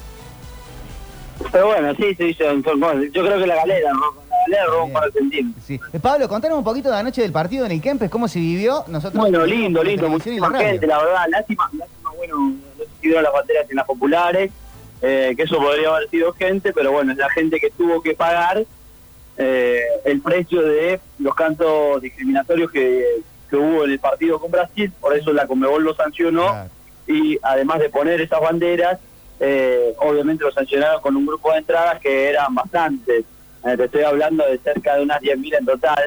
Pero 1.52 1.66
bueno, 1.66 1.94
sí, 1.94 2.14
sí, 2.14 2.34
cosas. 2.34 2.96
Yo 3.12 3.24
creo 3.24 3.38
que 3.38 3.46
la 3.46 3.56
galera, 3.56 3.92
¿no? 3.92 4.26
La. 4.48 4.64
Sí. 5.64 5.80
Eh, 5.92 5.98
Pablo, 6.00 6.28
contanos 6.28 6.58
un 6.58 6.64
poquito 6.64 6.90
de 6.90 6.96
anoche 6.96 7.22
del 7.22 7.32
partido 7.32 7.66
en 7.66 7.72
el 7.72 7.80
Kempes, 7.80 8.08
cómo 8.10 8.28
se 8.28 8.38
vivió. 8.38 8.84
Nosotros 8.88 9.20
Bueno, 9.20 9.44
lindo, 9.44 9.82
la 9.82 9.90
lindo, 9.90 10.04
la 10.04 10.08
muchísima 10.08 10.48
radio. 10.48 10.68
gente, 10.68 10.86
la 10.86 10.98
verdad. 10.98 11.24
Lástima, 11.30 11.68
lástima, 11.76 12.10
bueno, 12.16 12.36
no 12.38 12.84
sé 12.84 12.90
si 13.00 13.06
vieron 13.08 13.24
las 13.24 13.32
banderas 13.32 13.68
en 13.70 13.76
las 13.76 13.86
populares, 13.86 14.50
eh, 15.02 15.34
que 15.36 15.42
eso 15.42 15.58
podría 15.58 15.88
haber 15.88 16.08
sido 16.10 16.32
gente, 16.34 16.72
pero 16.72 16.92
bueno, 16.92 17.12
es 17.12 17.18
la 17.18 17.30
gente 17.30 17.58
que 17.58 17.70
tuvo 17.70 18.00
que 18.02 18.14
pagar 18.14 18.64
eh, 19.38 19.80
el 20.04 20.20
precio 20.20 20.62
de 20.62 21.00
los 21.18 21.34
cantos 21.34 22.00
discriminatorios 22.00 22.70
que, 22.70 23.04
que 23.50 23.56
hubo 23.56 23.84
en 23.84 23.90
el 23.90 23.98
partido 23.98 24.38
con 24.40 24.50
Brasil, 24.50 24.92
por 25.00 25.16
eso 25.16 25.32
la 25.32 25.46
Conmebol 25.46 25.82
lo 25.84 25.94
sancionó 25.94 26.46
Claro. 26.46 26.70
y 27.08 27.38
además 27.42 27.80
de 27.80 27.90
poner 27.90 28.20
esas 28.20 28.40
banderas, 28.40 28.98
eh, 29.38 29.94
obviamente 29.98 30.44
lo 30.44 30.52
sancionaron 30.52 31.00
con 31.00 31.16
un 31.16 31.26
grupo 31.26 31.52
de 31.52 31.58
entradas 31.58 32.00
que 32.00 32.28
eran 32.28 32.54
bastantes. 32.54 33.24
Eh, 33.64 33.76
te 33.76 33.84
estoy 33.84 34.02
hablando 34.02 34.44
de 34.46 34.58
cerca 34.58 34.96
de 34.96 35.02
unas 35.02 35.20
10.000 35.20 35.58
en 35.58 35.66
total 35.66 36.04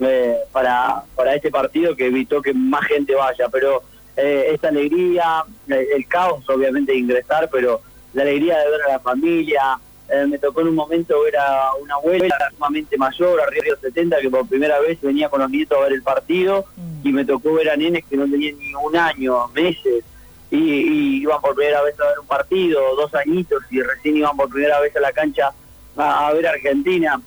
eh, 0.00 0.36
para, 0.52 1.02
para 1.14 1.34
este 1.34 1.50
partido 1.50 1.94
que 1.94 2.06
evitó 2.06 2.42
que 2.42 2.54
más 2.54 2.84
gente 2.86 3.14
vaya. 3.14 3.48
Pero 3.50 3.82
eh, 4.16 4.50
esta 4.52 4.68
alegría, 4.68 5.44
el 5.68 6.06
caos 6.08 6.48
obviamente 6.48 6.92
de 6.92 6.98
ingresar, 6.98 7.48
pero 7.50 7.80
la 8.12 8.22
alegría 8.22 8.58
de 8.58 8.70
ver 8.70 8.82
a 8.82 8.92
la 8.92 9.00
familia. 9.00 9.78
me 10.28 10.38
tocó 10.38 10.60
en 10.60 10.68
un 10.68 10.74
momento 10.74 11.22
ver 11.22 11.36
a 11.36 11.70
una 11.80 11.94
abuela 11.94 12.36
sumamente 12.52 12.96
mayor, 12.96 13.40
arriba 13.40 13.64
de 13.64 13.70
los 13.70 13.80
70, 13.80 14.20
que 14.20 14.30
por 14.30 14.48
primera 14.48 14.78
vez 14.80 15.00
venía 15.00 15.28
con 15.28 15.40
los 15.40 15.50
nietos 15.50 15.78
a 15.78 15.82
ver 15.82 15.92
el 15.92 16.02
partido 16.02 16.66
y 17.02 17.12
me 17.12 17.24
tocó 17.24 17.54
ver 17.54 17.70
a 17.70 17.76
nenes 17.76 18.04
que 18.04 18.16
no 18.16 18.24
tenían 18.24 18.58
ni 18.58 18.74
un 18.74 18.96
año, 18.96 19.48
meses, 19.48 20.04
y, 20.54 20.70
y 21.18 21.22
iban 21.22 21.40
por 21.40 21.54
primera 21.54 21.82
vez 21.82 21.98
a 22.00 22.04
ver 22.08 22.18
un 22.20 22.26
partido, 22.26 22.80
dos 22.96 23.14
añitos, 23.14 23.62
y 23.70 23.80
recién 23.82 24.16
iban 24.16 24.36
por 24.36 24.48
primera 24.48 24.80
vez 24.80 24.94
a 24.96 25.00
la 25.00 25.12
cancha 25.12 25.52
a, 25.96 26.28
a 26.28 26.32
ver 26.32 26.46
a 26.46 26.50
Argentina. 26.50 27.20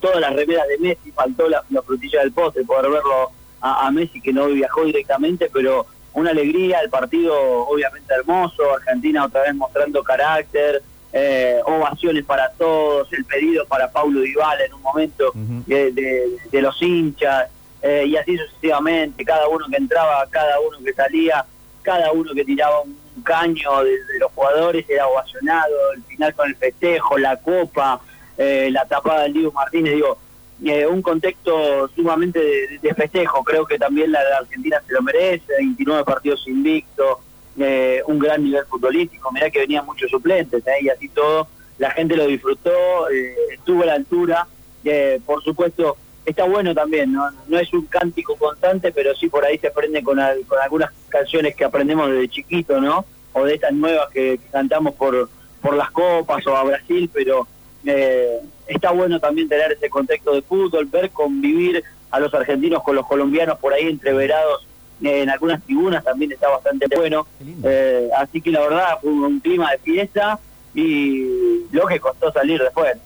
Todas 0.00 0.20
las 0.20 0.34
remeras 0.34 0.66
de 0.68 0.78
Messi, 0.78 1.12
faltó 1.12 1.48
la, 1.48 1.62
la 1.70 1.82
frutilla 1.82 2.20
del 2.20 2.32
postre, 2.32 2.64
poder 2.64 2.90
verlo 2.90 3.30
a, 3.60 3.86
a 3.86 3.90
Messi 3.90 4.20
que 4.20 4.32
no 4.32 4.46
viajó 4.46 4.84
directamente, 4.84 5.50
pero 5.52 5.86
una 6.14 6.30
alegría, 6.30 6.80
el 6.80 6.90
partido 6.90 7.34
obviamente 7.38 8.12
hermoso, 8.14 8.74
Argentina 8.74 9.26
otra 9.26 9.42
vez 9.42 9.54
mostrando 9.54 10.02
carácter, 10.02 10.82
eh, 11.12 11.60
ovaciones 11.66 12.24
para 12.24 12.50
todos, 12.52 13.12
el 13.12 13.24
pedido 13.24 13.66
para 13.66 13.90
Paulo 13.90 14.20
Dybala 14.20 14.64
en 14.64 14.72
un 14.74 14.82
momento 14.82 15.28
Ujú. 15.30 15.62
de, 15.66 15.92
de- 15.92 16.36
de 16.50 16.62
los 16.62 16.80
hinchas, 16.80 17.48
eh, 17.82 18.04
y 18.06 18.16
así 18.16 18.36
sucesivamente, 18.38 19.24
cada 19.24 19.48
uno 19.48 19.66
que 19.70 19.76
entraba, 19.76 20.26
cada 20.30 20.58
uno 20.60 20.78
que 20.84 20.92
salía, 20.94 21.44
cada 21.82 22.12
uno 22.12 22.32
que 22.34 22.44
tiraba 22.44 22.80
un 22.82 23.22
caño 23.22 23.84
de, 23.84 23.96
los 24.18 24.30
jugadores 24.32 24.88
era 24.88 25.06
ovacionado, 25.06 25.92
el 25.94 26.02
final 26.04 26.34
con 26.34 26.48
el 26.48 26.56
festejo, 26.56 27.18
la 27.18 27.36
copa, 27.36 28.00
eh, 28.38 28.68
la 28.70 28.84
tapada 28.86 29.22
del 29.22 29.34
Diego 29.34 29.52
Martínez, 29.52 29.94
digo, 29.94 30.18
eh, 30.64 30.86
un 30.86 31.00
contexto 31.00 31.88
sumamente 31.88 32.40
de, 32.80 32.94
festejo, 32.94 33.42
creo 33.42 33.64
que 33.64 33.78
también 33.78 34.12
la 34.12 34.20
Argentina 34.38 34.82
se 34.86 34.92
lo 34.92 35.02
merece, 35.02 35.52
29 35.58 36.04
partidos 36.04 36.46
invictos, 36.46 37.18
eh, 37.58 38.02
un 38.06 38.18
gran 38.18 38.42
nivel 38.42 38.64
futbolístico. 38.66 39.30
Mirá 39.32 39.50
que 39.50 39.60
venían 39.60 39.84
muchos 39.84 40.10
suplentes 40.10 40.66
¿eh? 40.66 40.78
y 40.82 40.88
así 40.88 41.08
todo. 41.08 41.48
La 41.78 41.90
gente 41.90 42.16
lo 42.16 42.26
disfrutó, 42.26 43.10
eh, 43.10 43.34
estuvo 43.52 43.82
a 43.82 43.86
la 43.86 43.94
altura. 43.94 44.46
Eh, 44.84 45.20
por 45.24 45.42
supuesto, 45.42 45.96
está 46.30 46.44
bueno 46.44 46.74
también, 46.74 47.12
¿no? 47.12 47.28
no 47.48 47.58
es 47.58 47.72
un 47.72 47.86
cántico 47.86 48.36
constante, 48.36 48.92
pero 48.92 49.14
sí 49.14 49.28
por 49.28 49.44
ahí 49.44 49.58
se 49.58 49.68
aprende 49.68 50.02
con, 50.02 50.18
al- 50.18 50.44
con 50.46 50.58
algunas 50.58 50.90
canciones 51.08 51.54
que 51.54 51.64
aprendemos 51.64 52.10
desde 52.10 52.28
chiquito, 52.28 52.80
¿no? 52.80 53.04
O 53.32 53.44
de 53.44 53.54
estas 53.54 53.72
nuevas 53.72 54.08
que, 54.10 54.38
que 54.38 54.46
cantamos 54.50 54.94
por, 54.94 55.28
por 55.62 55.74
las 55.76 55.90
copas 55.90 56.46
o 56.46 56.56
a 56.56 56.64
Brasil, 56.64 57.08
pero 57.12 57.46
eh, 57.84 58.40
está 58.66 58.90
bueno 58.90 59.20
también 59.20 59.48
tener 59.48 59.72
ese 59.72 59.88
contexto 59.88 60.32
de 60.34 60.42
fútbol, 60.42 60.86
ver 60.86 61.10
convivir 61.10 61.82
a 62.10 62.18
los 62.20 62.32
argentinos 62.34 62.82
con 62.82 62.96
los 62.96 63.06
colombianos 63.06 63.58
por 63.58 63.72
ahí 63.72 63.86
entreverados 63.88 64.66
eh, 65.02 65.22
en 65.22 65.30
algunas 65.30 65.62
tribunas 65.62 66.02
también 66.04 66.32
está 66.32 66.48
bastante 66.48 66.86
bueno. 66.96 67.26
Eh, 67.64 68.08
así 68.18 68.40
que 68.42 68.50
la 68.50 68.60
verdad 68.60 68.98
fue 69.00 69.10
un 69.12 69.40
clima 69.40 69.70
de 69.70 69.78
fiesta 69.78 70.38
y 70.74 71.64
lo 71.72 71.86
que 71.86 72.00
costó 72.00 72.32
salir 72.32 72.60
después. 72.60 72.96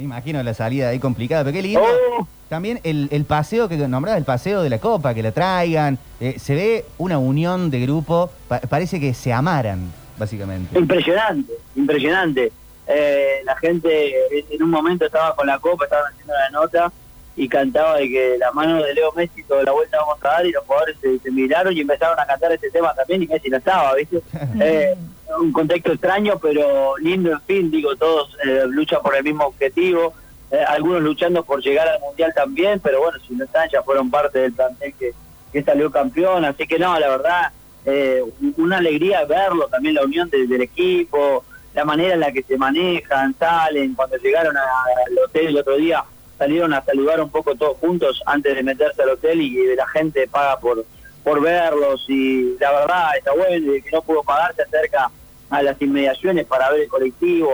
Me 0.00 0.04
imagino 0.04 0.42
la 0.42 0.54
salida 0.54 0.88
ahí 0.88 0.98
complicada, 0.98 1.44
pero 1.44 1.52
qué 1.54 1.60
lindo. 1.62 1.82
Oh. 1.82 2.26
También 2.48 2.80
el, 2.84 3.08
el 3.12 3.26
paseo 3.26 3.68
que 3.68 3.76
nombraba, 3.76 4.16
el 4.16 4.24
paseo 4.24 4.62
de 4.62 4.70
la 4.70 4.78
copa, 4.78 5.12
que 5.12 5.22
la 5.22 5.30
traigan. 5.30 5.98
eh, 6.20 6.36
se 6.38 6.54
ve 6.54 6.84
una 6.96 7.18
unión 7.18 7.70
de 7.70 7.80
grupo, 7.80 8.30
pa- 8.48 8.60
parece 8.60 8.98
que 8.98 9.12
se 9.12 9.30
amaran, 9.32 9.92
básicamente. 10.16 10.78
Impresionante, 10.78 11.52
impresionante. 11.76 12.50
Eh, 12.86 13.42
la 13.44 13.54
gente 13.58 14.08
en- 14.38 14.46
en 14.50 14.62
un 14.62 14.70
momento 14.70 15.04
estaba 15.04 15.36
con 15.36 15.46
la 15.46 15.58
copa, 15.58 15.84
estaban 15.84 16.10
haciendo 16.12 16.32
la 16.32 16.48
nota 16.50 16.92
y 17.36 17.46
cantaba 17.46 17.96
de 17.98 18.08
que 18.08 18.36
la 18.38 18.50
mano 18.52 18.82
de 18.82 18.94
Leo 18.94 19.12
Messi 19.12 19.42
toda 19.44 19.62
la 19.62 19.72
vuelta 19.72 19.98
vamos 20.00 20.16
a 20.24 20.28
dar 20.28 20.46
y 20.46 20.50
los 20.52 20.64
jugadores 20.64 20.96
se, 21.02 21.18
se 21.18 21.30
miraron 21.30 21.76
y 21.76 21.80
empezaron 21.82 22.18
a 22.18 22.26
cantar 22.26 22.52
ese 22.52 22.70
tema 22.70 22.94
también 22.94 23.22
y 23.22 23.26
Messi 23.26 23.50
no 23.50 23.58
estaba, 23.58 23.94
¿viste? 23.96 24.20
Eh, 24.60 24.96
un 25.38 25.52
contexto 25.52 25.92
extraño 25.92 26.38
pero 26.40 26.96
lindo, 26.98 27.30
en 27.32 27.40
fin, 27.42 27.70
digo, 27.70 27.94
todos 27.96 28.36
eh, 28.44 28.64
luchan 28.66 29.02
por 29.02 29.14
el 29.14 29.22
mismo 29.24 29.44
objetivo, 29.46 30.14
eh, 30.50 30.58
algunos 30.66 31.02
luchando 31.02 31.44
por 31.44 31.62
llegar 31.62 31.86
al 31.88 32.00
Mundial 32.00 32.32
también, 32.34 32.80
pero 32.80 33.00
bueno, 33.00 33.18
si 33.26 33.34
no 33.34 33.44
están 33.44 33.68
ya 33.70 33.82
fueron 33.82 34.10
parte 34.10 34.40
del 34.40 34.52
plantel 34.52 34.94
que, 34.98 35.12
que 35.52 35.62
salió 35.62 35.90
campeón, 35.90 36.44
así 36.44 36.66
que 36.66 36.78
no, 36.78 36.98
la 36.98 37.08
verdad, 37.08 37.52
eh, 37.86 38.22
una 38.56 38.78
alegría 38.78 39.24
verlo, 39.24 39.68
también 39.68 39.94
la 39.94 40.02
unión 40.04 40.28
de- 40.30 40.46
del 40.46 40.62
equipo, 40.62 41.44
la 41.74 41.84
manera 41.84 42.14
en 42.14 42.20
la 42.20 42.32
que 42.32 42.42
se 42.42 42.56
manejan, 42.56 43.34
salen, 43.38 43.94
cuando 43.94 44.16
llegaron 44.16 44.56
al 44.56 45.18
hotel 45.24 45.46
el 45.48 45.58
otro 45.58 45.76
día, 45.76 46.02
salieron 46.36 46.72
a 46.74 46.82
saludar 46.82 47.20
un 47.20 47.30
poco 47.30 47.54
todos 47.54 47.76
juntos 47.78 48.20
antes 48.26 48.54
de 48.54 48.62
meterse 48.62 49.02
al 49.02 49.10
hotel 49.10 49.40
y 49.40 49.76
la 49.76 49.86
gente 49.88 50.26
paga 50.28 50.58
por 50.58 50.84
por 51.22 51.38
verlos 51.42 52.06
y 52.08 52.56
la 52.58 52.72
verdad 52.72 53.08
está 53.18 53.32
bueno, 53.34 53.74
y 53.74 53.82
que 53.82 53.90
no 53.90 54.00
pudo 54.00 54.22
pagar 54.22 54.54
se 54.56 54.62
acerca 54.62 55.10
a 55.50 55.62
las 55.62 55.80
inmediaciones 55.82 56.46
para 56.46 56.70
ver 56.70 56.82
el 56.82 56.88
colectivo, 56.88 57.50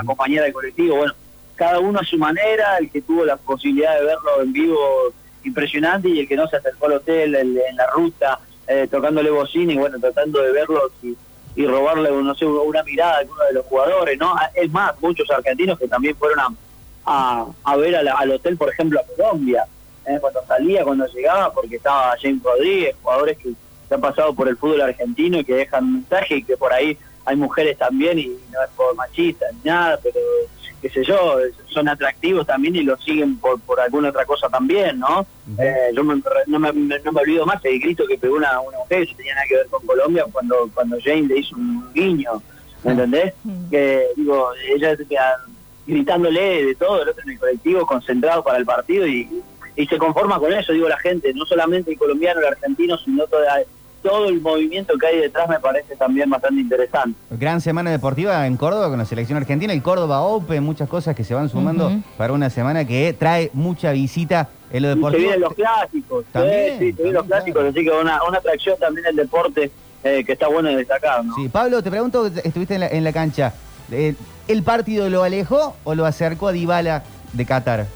acompañar 0.00 0.44
al 0.44 0.52
colectivo, 0.52 0.96
bueno, 0.96 1.14
cada 1.54 1.78
uno 1.78 2.00
a 2.00 2.04
su 2.04 2.18
manera, 2.18 2.76
el 2.78 2.90
que 2.90 3.00
tuvo 3.02 3.24
la 3.24 3.36
posibilidad 3.36 3.94
de 3.98 4.04
verlo 4.04 4.42
en 4.42 4.52
vivo 4.52 4.78
impresionante 5.44 6.08
y 6.08 6.20
el 6.20 6.28
que 6.28 6.36
no 6.36 6.46
se 6.48 6.56
acercó 6.56 6.86
al 6.86 6.94
hotel 6.94 7.34
el- 7.34 7.58
en 7.58 7.76
la 7.76 7.86
ruta, 7.88 8.40
eh, 8.66 8.88
tocándole 8.90 9.30
bocina 9.30 9.72
y 9.72 9.76
bueno, 9.78 9.98
tratando 10.00 10.42
de 10.42 10.50
verlos 10.52 10.90
y, 11.02 11.16
y 11.54 11.66
robarle, 11.66 12.10
no 12.10 12.34
sé, 12.34 12.44
una 12.44 12.82
mirada 12.82 13.14
a 13.14 13.18
alguno 13.18 13.44
de 13.44 13.54
los 13.54 13.64
jugadores, 13.66 14.18
¿no? 14.18 14.34
Es 14.54 14.70
más, 14.70 14.92
muchos 15.00 15.30
argentinos 15.30 15.78
que 15.78 15.88
también 15.88 16.16
fueron 16.16 16.40
a, 17.06 17.46
a, 17.64 17.76
ver 17.76 17.94
al 17.96 18.30
hotel, 18.32 18.56
por 18.56 18.68
ejemplo, 18.68 19.00
a 19.00 19.04
Colombia, 19.16 19.64
¿eh? 20.04 20.18
cuando 20.20 20.44
salía, 20.46 20.82
cuando 20.84 21.06
llegaba, 21.06 21.52
porque 21.52 21.76
estaba 21.76 22.16
James 22.20 22.42
Rodríguez, 22.42 22.96
jugadores 23.00 23.38
que, 23.38 23.50
que 23.88 23.94
han 23.94 24.00
pasado 24.00 24.34
por 24.34 24.48
el 24.48 24.56
fútbol 24.56 24.80
argentino 24.82 25.38
y 25.38 25.44
que 25.44 25.54
dejan 25.54 25.92
mensaje 25.94 26.38
y 26.38 26.42
que 26.42 26.56
por 26.56 26.72
ahí 26.72 26.98
hay 27.26 27.36
mujeres 27.36 27.76
también 27.76 28.18
y 28.18 28.26
no 28.52 28.62
es 28.62 28.70
por 28.76 28.94
machista 28.94 29.44
ni 29.52 29.68
nada, 29.70 29.98
pero 30.02 30.18
qué 30.80 30.88
sé 30.90 31.04
yo, 31.04 31.38
son 31.68 31.88
atractivos 31.88 32.46
también 32.46 32.76
y 32.76 32.82
los 32.82 33.02
siguen 33.02 33.36
por, 33.38 33.60
por 33.60 33.80
alguna 33.80 34.10
otra 34.10 34.24
cosa 34.24 34.48
también, 34.48 34.98
¿no? 34.98 35.26
Eh, 35.58 35.90
yo 35.94 36.04
me- 36.04 36.22
no, 36.46 36.58
me, 36.58 36.72
no 36.72 37.12
me 37.12 37.20
olvido 37.20 37.44
más 37.46 37.64
el 37.64 37.80
grito 37.80 38.06
que 38.06 38.16
pegó 38.18 38.36
una, 38.36 38.60
una 38.60 38.78
mujer 38.78 39.04
que 39.06 39.10
no 39.12 39.16
tenía 39.18 39.34
nada 39.34 39.46
que 39.48 39.56
ver 39.56 39.66
con 39.68 39.84
Colombia 39.86 40.24
cuando 40.32 40.70
cuando 40.74 40.96
James 41.04 41.28
le 41.28 41.38
hizo 41.38 41.56
un 41.56 41.92
guiño, 41.92 42.42
¿me 42.84 42.92
entendés? 42.92 43.32
Que 43.70 44.06
digo, 44.16 44.50
ella 44.74 44.96
queda 44.96 45.36
gritándole 45.86 46.64
de 46.66 46.74
todo, 46.74 47.02
el 47.02 47.08
otro 47.08 47.22
en 47.24 47.30
el 47.30 47.38
colectivo, 47.38 47.86
concentrado 47.86 48.42
para 48.42 48.58
el 48.58 48.66
partido 48.66 49.06
y, 49.06 49.28
y 49.76 49.86
se 49.86 49.98
conforma 49.98 50.38
con 50.38 50.52
eso, 50.52 50.72
digo 50.72 50.88
la 50.88 50.98
gente, 50.98 51.32
no 51.34 51.44
solamente 51.46 51.92
el 51.92 51.98
colombiano, 51.98 52.40
el 52.40 52.46
argentino, 52.46 52.96
sino 52.98 53.26
toda- 53.26 53.62
todo 54.06 54.28
el 54.28 54.40
movimiento 54.40 54.96
que 54.98 55.06
hay 55.06 55.18
detrás 55.20 55.48
me 55.48 55.58
parece 55.58 55.96
también 55.96 56.30
bastante 56.30 56.60
interesante. 56.60 57.18
Gran 57.30 57.60
semana 57.60 57.90
deportiva 57.90 58.46
en 58.46 58.56
Córdoba 58.56 58.88
con 58.88 58.98
la 58.98 59.04
selección 59.04 59.36
argentina, 59.36 59.72
el 59.72 59.82
Córdoba 59.82 60.20
Open, 60.20 60.62
muchas 60.62 60.88
cosas 60.88 61.16
que 61.16 61.24
se 61.24 61.34
van 61.34 61.48
sumando 61.48 61.90
para 62.16 62.32
una 62.32 62.48
semana 62.50 62.84
que 62.86 63.12
trae 63.18 63.50
mucha 63.52 63.90
visita 63.92 64.48
en 64.70 64.82
lo 64.82 64.88
Y 64.88 64.90
se 64.92 64.96
deportivo. 64.96 65.20
vienen 65.22 65.40
los 65.40 65.54
clásicos, 65.54 66.24
También, 66.32 66.78
sí, 66.78 66.84
sí, 66.86 66.92
se 66.92 67.02
vienen 67.02 67.14
los 67.14 67.26
clásicos, 67.26 67.64
así 67.64 67.84
que 67.84 67.90
una, 67.90 68.20
una 68.28 68.38
atracción 68.38 68.78
también 68.78 69.04
del 69.04 69.16
deporte 69.16 69.70
eh, 70.04 70.22
que 70.24 70.32
está 70.32 70.46
bueno 70.48 70.68
de 70.68 70.76
destacar, 70.76 71.24
¿no? 71.24 71.34
Sí, 71.34 71.48
Pablo, 71.48 71.82
te 71.82 71.90
pregunto, 71.90 72.26
estuviste 72.26 72.74
en 72.74 72.80
la, 72.80 72.86
en 72.88 73.02
la 73.02 73.12
cancha, 73.12 73.54
eh, 73.90 74.14
¿el 74.46 74.62
partido 74.62 75.08
lo 75.08 75.24
alejó 75.24 75.74
o 75.82 75.94
lo 75.96 76.06
acercó 76.06 76.48
a 76.48 76.52
Dybala 76.52 77.02
de 77.32 77.44
Qatar? 77.44 77.86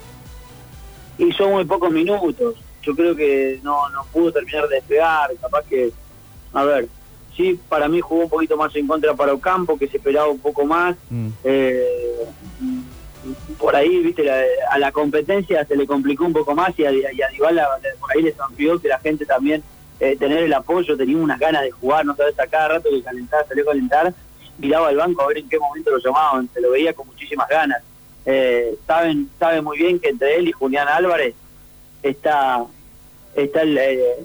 y 1.18 1.31
son 1.33 1.53
muy 1.53 1.64
pocos 1.66 1.92
minutos. 1.92 2.55
Yo 2.83 2.96
creo 2.96 3.14
que 3.14 3.61
no, 3.62 3.90
no 3.90 4.05
pudo 4.11 4.33
terminar 4.33 4.66
de 4.68 4.77
despegar, 4.77 5.29
capaz 5.38 5.62
que, 5.68 5.92
a 6.52 6.64
ver, 6.64 6.88
sí, 7.36 7.58
para 7.68 7.88
mí 7.88 8.00
jugó 8.00 8.24
un 8.24 8.30
poquito 8.30 8.56
más 8.56 8.74
en 8.76 8.86
contra 8.86 9.14
para 9.14 9.32
Ocampo, 9.34 9.78
que 9.78 9.88
se 9.88 9.96
esperaba 9.98 10.28
un 10.28 10.38
poco 10.40 10.64
más. 10.64 10.96
Mm. 11.10 11.28
Eh, 11.44 11.86
por 13.58 13.76
ahí, 13.76 13.98
viste, 14.00 14.24
la- 14.24 14.42
a 14.70 14.78
la 14.78 14.92
competencia 14.92 15.64
se 15.66 15.76
le 15.76 15.86
complicó 15.86 16.24
un 16.24 16.32
poco 16.32 16.54
más 16.54 16.76
y 16.78 16.84
a, 16.86 16.92
y 16.92 17.04
a 17.22 17.28
Dybala 17.28 17.68
por 18.00 18.10
ahí 18.16 18.22
le 18.22 18.32
sonrió 18.34 18.80
que 18.80 18.88
la 18.88 18.98
gente 18.98 19.26
también 19.26 19.62
eh, 20.00 20.16
tener 20.16 20.38
el 20.44 20.52
apoyo, 20.54 20.96
tenía 20.96 21.16
unas 21.18 21.38
ganas 21.38 21.62
de 21.62 21.70
jugar, 21.70 22.06
no 22.06 22.16
sabes, 22.16 22.38
a 22.40 22.46
cada 22.46 22.68
rato 22.68 22.88
que 22.90 23.02
calentaba, 23.02 23.44
salió 23.46 23.64
a 23.64 23.66
calentar, 23.66 24.14
miraba 24.56 24.88
al 24.88 24.96
banco 24.96 25.20
a 25.22 25.26
ver 25.26 25.38
en 25.38 25.48
qué 25.50 25.58
momento 25.58 25.90
lo 25.90 25.98
llamaban, 25.98 26.48
se 26.54 26.60
lo 26.62 26.70
veía 26.70 26.94
con 26.94 27.06
muchísimas 27.06 27.48
ganas. 27.48 27.82
Eh, 28.24 28.74
saben, 28.86 29.28
saben 29.38 29.62
muy 29.64 29.76
bien 29.76 29.98
que 30.00 30.08
entre 30.08 30.36
él 30.36 30.48
y 30.48 30.52
Julián 30.52 30.88
Álvarez 30.88 31.34
está, 32.02 32.64
está 33.34 33.60
el, 33.62 33.76
eh, 33.76 34.16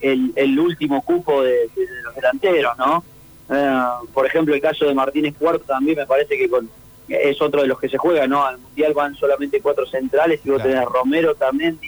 el, 0.00 0.32
el 0.36 0.58
último 0.58 1.02
cupo 1.02 1.42
de, 1.42 1.52
de 1.74 2.02
los 2.04 2.14
delanteros, 2.14 2.76
¿no? 2.78 3.04
Eh, 3.50 3.82
por 4.14 4.26
ejemplo, 4.26 4.54
el 4.54 4.60
caso 4.60 4.86
de 4.86 4.94
Martínez 4.94 5.34
Cuarto 5.38 5.64
también 5.64 5.98
me 5.98 6.06
parece 6.06 6.36
que 6.38 6.48
con, 6.48 6.68
es 7.08 7.40
otro 7.42 7.62
de 7.62 7.68
los 7.68 7.78
que 7.78 7.88
se 7.88 7.98
juega, 7.98 8.26
¿no? 8.26 8.44
Al 8.44 8.58
Mundial 8.58 8.94
van 8.94 9.14
solamente 9.16 9.60
cuatro 9.60 9.86
centrales 9.86 10.40
y 10.44 10.50
vos 10.50 10.62
Claro. 10.62 10.70
tenés 10.70 10.88
Romero 10.88 11.34
también. 11.34 11.78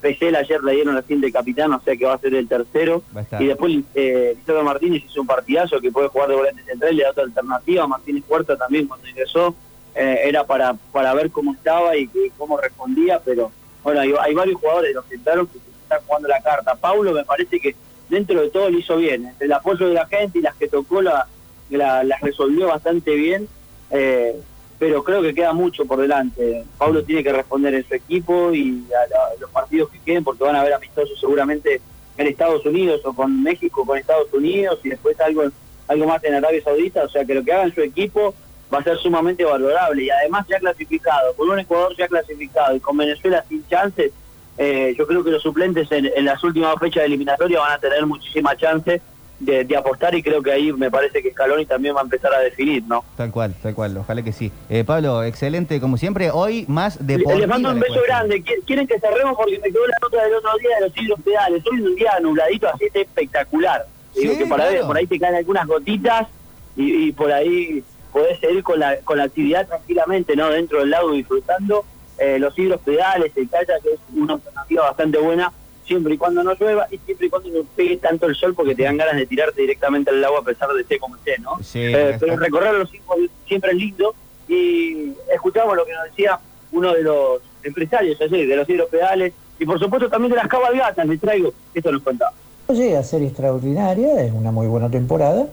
Pesel 0.00 0.36
ayer 0.36 0.62
le 0.62 0.72
dieron 0.74 0.94
la 0.94 1.02
cinta 1.02 1.26
de 1.26 1.32
capitán, 1.32 1.72
o 1.72 1.80
sea 1.80 1.96
que 1.96 2.04
va 2.04 2.14
a 2.14 2.18
ser 2.18 2.34
el 2.34 2.46
tercero. 2.46 3.02
Y 3.40 3.46
después 3.46 3.72
eh, 3.94 4.36
Martínez 4.62 5.04
hizo 5.06 5.22
un 5.22 5.26
partidazo 5.26 5.80
que 5.80 5.90
puede 5.90 6.08
jugar 6.08 6.28
de 6.28 6.34
volante 6.36 6.62
central 6.64 6.92
y 6.92 6.96
le 6.96 7.02
da 7.04 7.10
otra 7.10 7.24
alternativa. 7.24 7.86
Martínez 7.86 8.22
Cuarto 8.28 8.56
también 8.58 8.86
cuando 8.86 9.08
ingresó 9.08 9.54
eh, 9.94 10.20
era 10.24 10.44
para, 10.44 10.74
para 10.92 11.14
ver 11.14 11.30
cómo 11.30 11.54
estaba 11.54 11.96
y, 11.96 12.06
que- 12.08 12.30
cómo 12.36 12.58
respondía, 12.58 13.20
pero 13.24 13.50
bueno, 13.82 14.00
hay, 14.00 14.12
hay 14.20 14.34
varios 14.34 14.60
jugadores 14.60 14.90
de 14.90 14.94
los 14.94 15.04
que 15.06 15.14
entraron 15.14 15.46
que 15.46 15.58
están 15.86 16.00
jugando 16.06 16.28
la 16.28 16.40
carta. 16.42 16.74
Paulo 16.74 17.12
me 17.12 17.24
parece 17.24 17.60
que 17.60 17.74
dentro 18.08 18.40
de 18.40 18.50
todo 18.50 18.70
lo 18.70 18.78
hizo 18.78 18.96
bien, 18.96 19.26
entre 19.26 19.46
el 19.46 19.52
apoyo 19.52 19.88
de 19.88 19.94
la 19.94 20.06
gente 20.06 20.38
y 20.38 20.42
las 20.42 20.54
que 20.56 20.68
tocó 20.68 21.00
la, 21.02 21.26
la- 21.70 22.04
las 22.04 22.20
resolvió 22.20 22.68
bastante 22.68 23.14
bien, 23.14 23.48
eh, 23.90 24.36
pero 24.78 25.02
creo 25.02 25.22
que 25.22 25.34
queda 25.34 25.52
mucho 25.52 25.86
por 25.86 25.98
delante. 26.00 26.64
Paulo 26.78 27.02
tiene 27.02 27.22
que 27.24 27.32
responder 27.32 27.74
en 27.74 27.86
su 27.88 27.94
equipo 27.94 28.52
y 28.52 28.84
a, 28.92 29.40
los 29.40 29.50
partidos 29.50 29.90
que 29.90 29.98
queden, 30.00 30.22
porque 30.24 30.44
van 30.44 30.56
a 30.56 30.60
haber 30.60 30.74
amistosos 30.74 31.18
seguramente 31.18 31.80
en 32.18 32.26
Estados 32.26 32.64
Unidos 32.66 33.00
o 33.04 33.12
con 33.12 33.42
México 33.42 33.84
con 33.84 33.98
Estados 33.98 34.32
Unidos 34.32 34.80
y 34.84 34.88
después 34.90 35.18
algo 35.20 35.42
algo 35.88 36.06
más 36.06 36.22
en 36.24 36.34
Arabia 36.34 36.62
Saudita, 36.64 37.04
o 37.04 37.08
sea 37.08 37.24
que 37.24 37.34
lo 37.34 37.44
que 37.44 37.52
haga 37.52 37.64
en 37.64 37.74
su 37.74 37.80
equipo 37.80 38.34
va 38.74 38.78
a 38.78 38.82
ser 38.82 38.96
sumamente 38.98 39.44
valorable 39.44 40.02
y 40.02 40.10
además 40.10 40.44
ya 40.48 40.58
clasificado, 40.58 41.32
con 41.34 41.48
un 41.50 41.58
Ecuador 41.60 41.94
ya 41.96 42.08
clasificado 42.08 42.74
y 42.74 42.80
con 42.80 42.96
Venezuela 42.96 43.44
sin 43.48 43.64
chances, 43.68 44.12
eh, 44.58 44.94
yo 44.98 45.06
creo 45.06 45.22
que 45.24 45.30
los 45.30 45.42
suplentes 45.42 45.90
en, 45.92 46.06
en 46.14 46.24
las 46.24 46.42
últimas 46.44 46.74
fechas 46.80 47.02
de 47.02 47.06
eliminatoria 47.06 47.60
van 47.60 47.72
a 47.72 47.78
tener 47.78 48.04
muchísima 48.06 48.56
chance 48.56 49.00
de, 49.38 49.64
de 49.64 49.76
apostar 49.76 50.14
y 50.14 50.22
creo 50.22 50.42
que 50.42 50.50
ahí 50.50 50.72
me 50.72 50.90
parece 50.90 51.22
que 51.22 51.30
Scaloni 51.32 51.66
también 51.66 51.94
va 51.94 52.00
a 52.00 52.04
empezar 52.04 52.32
a 52.32 52.38
definir, 52.40 52.82
¿no? 52.86 53.04
Tal 53.18 53.30
cual, 53.30 53.54
tal 53.62 53.74
cual, 53.74 53.94
ojalá 53.98 54.22
que 54.22 54.32
sí. 54.32 54.50
Eh, 54.70 54.82
Pablo, 54.82 55.22
excelente 55.24 55.78
como 55.78 55.98
siempre, 55.98 56.30
hoy 56.30 56.64
más 56.68 57.06
deportiva. 57.06 57.38
Les 57.40 57.48
mando 57.48 57.70
un 57.70 57.80
beso 57.80 58.00
grande. 58.06 58.42
¿Qui- 58.42 58.64
¿Quieren 58.66 58.86
que 58.86 58.98
cerremos? 58.98 59.36
Porque 59.36 59.58
me 59.58 59.70
quedó 59.70 59.86
la 59.86 59.96
nota 60.00 60.24
del 60.24 60.34
otro 60.36 60.50
día 60.58 60.70
de 60.80 60.88
los 60.88 60.96
hidros 60.96 61.20
pedales. 61.20 61.62
Hoy 61.70 61.78
es 61.80 61.84
un 61.84 61.94
día 61.96 62.12
nubladito 62.22 62.66
así 62.72 62.86
está 62.86 63.00
espectacular. 63.00 63.84
Digo 64.14 64.32
Sí, 64.32 64.38
que 64.38 64.46
para 64.46 64.68
claro. 64.70 64.86
por 64.86 64.96
ahí 64.96 65.06
te 65.06 65.18
caen 65.18 65.34
algunas 65.34 65.66
gotitas 65.66 66.28
y, 66.74 67.08
y 67.08 67.12
por 67.12 67.30
ahí 67.30 67.82
podés 68.14 68.40
seguir 68.40 68.62
con 68.62 68.78
la, 68.80 68.96
con 69.04 69.18
la 69.18 69.24
actividad 69.24 69.66
tranquilamente, 69.68 70.34
¿no? 70.34 70.48
Dentro 70.48 70.78
del 70.78 70.88
lago 70.88 71.12
disfrutando. 71.12 71.84
Eh, 72.18 72.38
los 72.38 72.58
hidros 72.58 72.80
pedales, 72.80 73.32
el 73.36 73.48
kayak, 73.48 73.82
que 73.82 73.92
es 73.92 74.00
una 74.16 74.34
alternativa 74.34 74.84
bastante 74.84 75.18
buena 75.18 75.52
siempre 75.84 76.14
y 76.14 76.18
cuando 76.18 76.42
no 76.42 76.54
llueva 76.54 76.86
y 76.90 76.98
siempre 76.98 77.26
y 77.26 77.30
cuando 77.30 77.48
no 77.50 77.62
pegue 77.76 77.96
tanto 77.98 78.26
el 78.26 78.34
sol 78.34 78.54
porque 78.54 78.74
te 78.74 78.82
dan 78.82 78.96
ganas 78.96 79.16
de 79.16 79.26
tirarte 79.26 79.60
directamente 79.60 80.10
al 80.10 80.24
agua 80.24 80.40
a 80.40 80.42
pesar 80.42 80.68
de 80.70 80.80
esté 80.80 80.98
como 80.98 81.14
esté, 81.16 81.38
¿no? 81.38 81.58
Sí, 81.62 81.80
Eh, 81.80 82.16
pero 82.18 82.36
recorrer 82.36 82.74
los 82.74 82.90
cinco 82.90 83.14
siempre 83.46 83.70
es 83.70 83.76
lindo 83.76 84.14
y 84.48 85.12
escuchamos 85.32 85.76
lo 85.76 85.84
que 85.84 85.92
nos 85.92 86.04
decía 86.04 86.38
uno 86.72 86.92
de 86.92 87.02
los 87.02 87.40
empresarios 87.62 88.20
allí, 88.20 88.46
de 88.46 88.56
los 88.56 88.68
hidropedales 88.68 89.32
y 89.58 89.64
por 89.64 89.78
supuesto 89.78 90.08
también 90.08 90.30
de 90.30 90.36
las 90.36 90.48
cabalgatas, 90.48 91.06
les 91.06 91.20
traigo, 91.20 91.52
esto 91.72 91.92
nos 91.92 92.02
contaba. 92.02 92.32
No 92.68 92.74
llega 92.74 92.98
a 92.98 93.02
ser 93.04 93.22
extraordinaria, 93.22 94.22
es 94.24 94.32
una 94.32 94.50
muy 94.50 94.66
buena 94.66 94.90
temporada, 94.90 95.46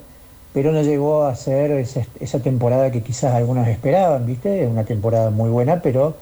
pero 0.54 0.71
no 0.71 0.82
llegó 0.82 1.26
a 1.26 1.36
ser 1.36 1.71
esa, 1.71 2.06
esa 2.19 2.39
temporada 2.39 2.91
que 2.91 3.02
quizás 3.04 3.34
algunos 3.36 3.67
esperaban, 3.67 4.26
¿viste? 4.26 4.63
Es 4.63 4.69
una 4.69 4.84
temporada 4.84 5.30
muy 5.30 5.49
buena, 5.49 5.82
pero 5.82 6.15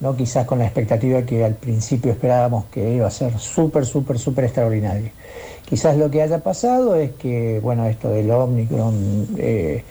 no 0.00 0.16
quizás 0.16 0.46
con 0.46 0.58
la 0.58 0.64
expectativa 0.64 1.22
que 1.22 1.44
al 1.44 1.54
principio 1.54 2.12
esperábamos 2.12 2.66
que 2.66 2.94
iba 2.94 3.06
a 3.06 3.10
ser 3.10 3.38
súper, 3.38 3.84
súper, 3.84 4.18
súper 4.18 4.44
extraordinaria. 4.44 5.10
Quizás 5.68 5.96
lo 5.96 6.10
que 6.10 6.22
haya 6.22 6.38
pasado 6.38 6.94
es 6.94 7.12
que, 7.12 7.60
bueno, 7.60 7.86
esto 7.86 8.10
del 8.10 8.30
Omicron 8.30 9.28
eh, 9.36 9.82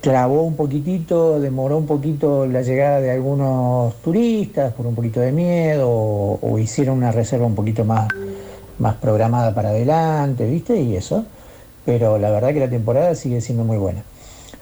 clavó 0.00 0.42
un 0.42 0.56
poquitito, 0.56 1.40
demoró 1.40 1.78
un 1.78 1.86
poquito 1.86 2.46
la 2.46 2.62
llegada 2.62 3.00
de 3.00 3.10
algunos 3.10 3.94
turistas 4.02 4.72
por 4.74 4.86
un 4.86 4.94
poquito 4.94 5.20
de 5.20 5.32
miedo 5.32 5.88
o, 5.88 6.38
o 6.42 6.58
hicieron 6.58 6.98
una 6.98 7.12
reserva 7.12 7.46
un 7.46 7.54
poquito 7.54 7.84
más, 7.84 8.08
más 8.78 8.96
programada 8.96 9.54
para 9.54 9.70
adelante, 9.70 10.44
¿viste? 10.46 10.78
Y 10.80 10.96
eso. 10.96 11.24
Pero 11.86 12.18
la 12.18 12.30
verdad 12.30 12.52
que 12.52 12.60
la 12.60 12.70
temporada 12.70 13.14
sigue 13.14 13.40
siendo 13.40 13.64
muy 13.64 13.76
buena. 13.76 14.02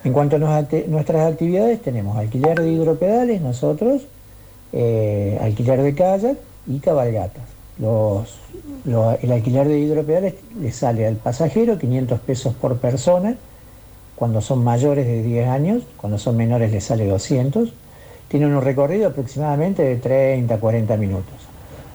En 0.03 0.11
cuanto 0.11 0.35
a 0.35 0.39
nuestras 0.87 1.31
actividades, 1.31 1.81
tenemos 1.81 2.17
alquiler 2.17 2.59
de 2.59 2.71
hidropedales, 2.71 3.41
nosotros, 3.41 4.01
eh, 4.73 5.37
alquiler 5.41 5.81
de 5.81 5.95
kayak 5.95 6.37
y 6.67 6.79
cabalgatas. 6.79 7.43
El 7.79 9.31
alquiler 9.31 9.67
de 9.67 9.79
hidropedales 9.79 10.35
le 10.59 10.71
sale 10.71 11.07
al 11.07 11.15
pasajero 11.15 11.77
500 11.77 12.19
pesos 12.19 12.53
por 12.53 12.77
persona, 12.77 13.37
cuando 14.15 14.41
son 14.41 14.63
mayores 14.63 15.07
de 15.07 15.23
10 15.23 15.47
años, 15.47 15.83
cuando 15.95 16.17
son 16.17 16.35
menores 16.35 16.71
les 16.71 16.83
sale 16.83 17.07
200. 17.07 17.73
Tiene 18.27 18.47
un 18.47 18.61
recorrido 18.61 19.07
aproximadamente 19.07 19.83
de 19.83 19.95
30 19.97 20.53
a 20.53 20.59
40 20.59 20.97
minutos. 20.97 21.35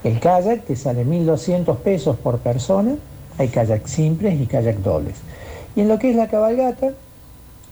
El 0.03 0.19
kayak 0.19 0.65
te 0.65 0.77
sale 0.77 1.05
1.200 1.05 1.77
pesos 1.77 2.17
por 2.17 2.39
persona, 2.39 2.97
hay 3.37 3.49
kayak 3.49 3.87
simples 3.87 4.41
y 4.41 4.47
kayak 4.47 4.79
dobles. 4.79 5.17
Y 5.77 5.83
en 5.83 5.89
lo 5.89 5.99
que 5.99 6.11
es 6.11 6.17
la 6.17 6.29
cabalgata, 6.29 6.93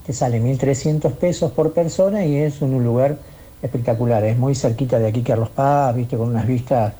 te 0.06 0.12
sale 0.12 0.40
1.300 0.40 1.12
pesos 1.12 1.50
por 1.50 1.72
persona 1.72 2.24
y 2.24 2.36
es 2.36 2.62
un 2.62 2.82
lugar 2.84 3.16
espectacular. 3.60 4.24
Es 4.24 4.38
muy 4.38 4.54
cerquita 4.54 4.98
de 5.00 5.08
aquí, 5.08 5.22
Carlos 5.22 5.50
Paz, 5.50 5.94
viste, 5.96 6.16
con 6.16 6.28
unas 6.28 6.46
vistas 6.46 6.92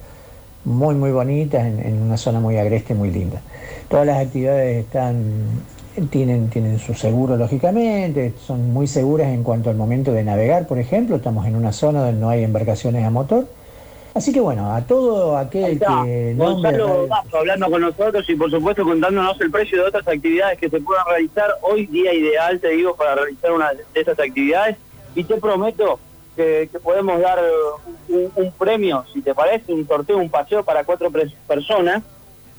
muy, 0.64 0.96
muy 0.96 1.12
bonitas 1.12 1.64
en, 1.64 1.78
en 1.78 2.02
una 2.02 2.16
zona 2.16 2.40
muy 2.40 2.56
agreste, 2.56 2.94
muy 2.94 3.12
linda. 3.12 3.40
Todas 3.88 4.06
las 4.06 4.18
actividades 4.18 4.84
están, 4.84 5.22
tienen, 6.10 6.50
tienen 6.50 6.80
su 6.80 6.94
seguro, 6.94 7.36
lógicamente, 7.36 8.34
son 8.44 8.72
muy 8.72 8.88
seguras 8.88 9.28
en 9.28 9.44
cuanto 9.44 9.70
al 9.70 9.76
momento 9.76 10.12
de 10.12 10.24
navegar, 10.24 10.66
por 10.66 10.80
ejemplo. 10.80 11.16
Estamos 11.16 11.46
en 11.46 11.54
una 11.54 11.72
zona 11.72 12.02
donde 12.02 12.20
no 12.20 12.28
hay 12.28 12.42
embarcaciones 12.42 13.04
a 13.04 13.10
motor. 13.10 13.46
Así 14.16 14.32
que 14.32 14.40
bueno, 14.40 14.74
a 14.74 14.80
todo 14.80 15.36
aquel 15.36 15.72
Está 15.72 16.02
que 16.02 16.32
Gonzalo 16.38 17.06
Basso 17.06 17.36
hablando 17.36 17.70
con 17.70 17.82
nosotros 17.82 18.24
y 18.26 18.34
por 18.34 18.50
supuesto 18.50 18.82
contándonos 18.82 19.38
el 19.42 19.50
precio 19.50 19.82
de 19.82 19.88
otras 19.88 20.08
actividades 20.08 20.58
que 20.58 20.70
se 20.70 20.80
puedan 20.80 21.04
realizar. 21.06 21.50
Hoy 21.60 21.84
día 21.84 22.14
ideal, 22.14 22.58
te 22.58 22.68
digo, 22.68 22.96
para 22.96 23.14
realizar 23.14 23.52
una 23.52 23.74
de 23.74 23.84
estas 23.92 24.18
actividades. 24.18 24.78
Y 25.14 25.22
te 25.24 25.36
prometo 25.36 26.00
que, 26.34 26.66
que 26.72 26.80
podemos 26.80 27.20
dar 27.20 27.38
un, 28.08 28.32
un 28.34 28.52
premio, 28.52 29.04
si 29.12 29.20
te 29.20 29.34
parece, 29.34 29.74
un 29.74 29.86
sorteo, 29.86 30.16
un 30.16 30.30
paseo 30.30 30.64
para 30.64 30.82
cuatro 30.84 31.12
personas, 31.46 32.02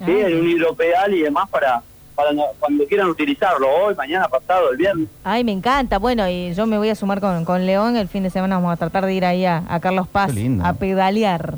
¿sí? 0.06 0.12
Ah. 0.12 0.28
en 0.28 0.40
un 0.40 0.48
hidropedal 0.48 1.12
y 1.16 1.24
demás 1.24 1.50
para, 1.50 1.82
para 2.18 2.34
no- 2.34 2.44
cuando 2.60 2.84
quieran 2.86 3.08
utilizarlo, 3.10 3.68
hoy, 3.70 3.96
mañana, 3.96 4.28
pasado, 4.28 4.72
el 4.72 4.78
viernes. 4.78 5.08
Ay, 5.24 5.44
me 5.46 5.52
encanta. 5.54 6.00
Bueno, 6.00 6.28
y 6.28 6.54
yo 6.54 6.66
me 6.66 6.78
voy 6.78 6.90
a 6.90 6.96
sumar 6.96 7.22
con, 7.22 7.46
con 7.46 7.66
León. 7.66 7.96
El 7.96 8.08
fin 8.10 8.24
de 8.24 8.30
semana 8.32 8.56
vamos 8.56 8.74
a 8.74 8.78
tratar 8.78 9.06
de 9.06 9.14
ir 9.14 9.24
ahí 9.24 9.46
a, 9.46 9.64
a 9.70 9.80
Carlos 9.80 10.08
Paz 10.10 10.28
Qué 10.34 10.40
lindo. 10.42 10.66
a 10.66 10.74
pedalear. 10.74 11.54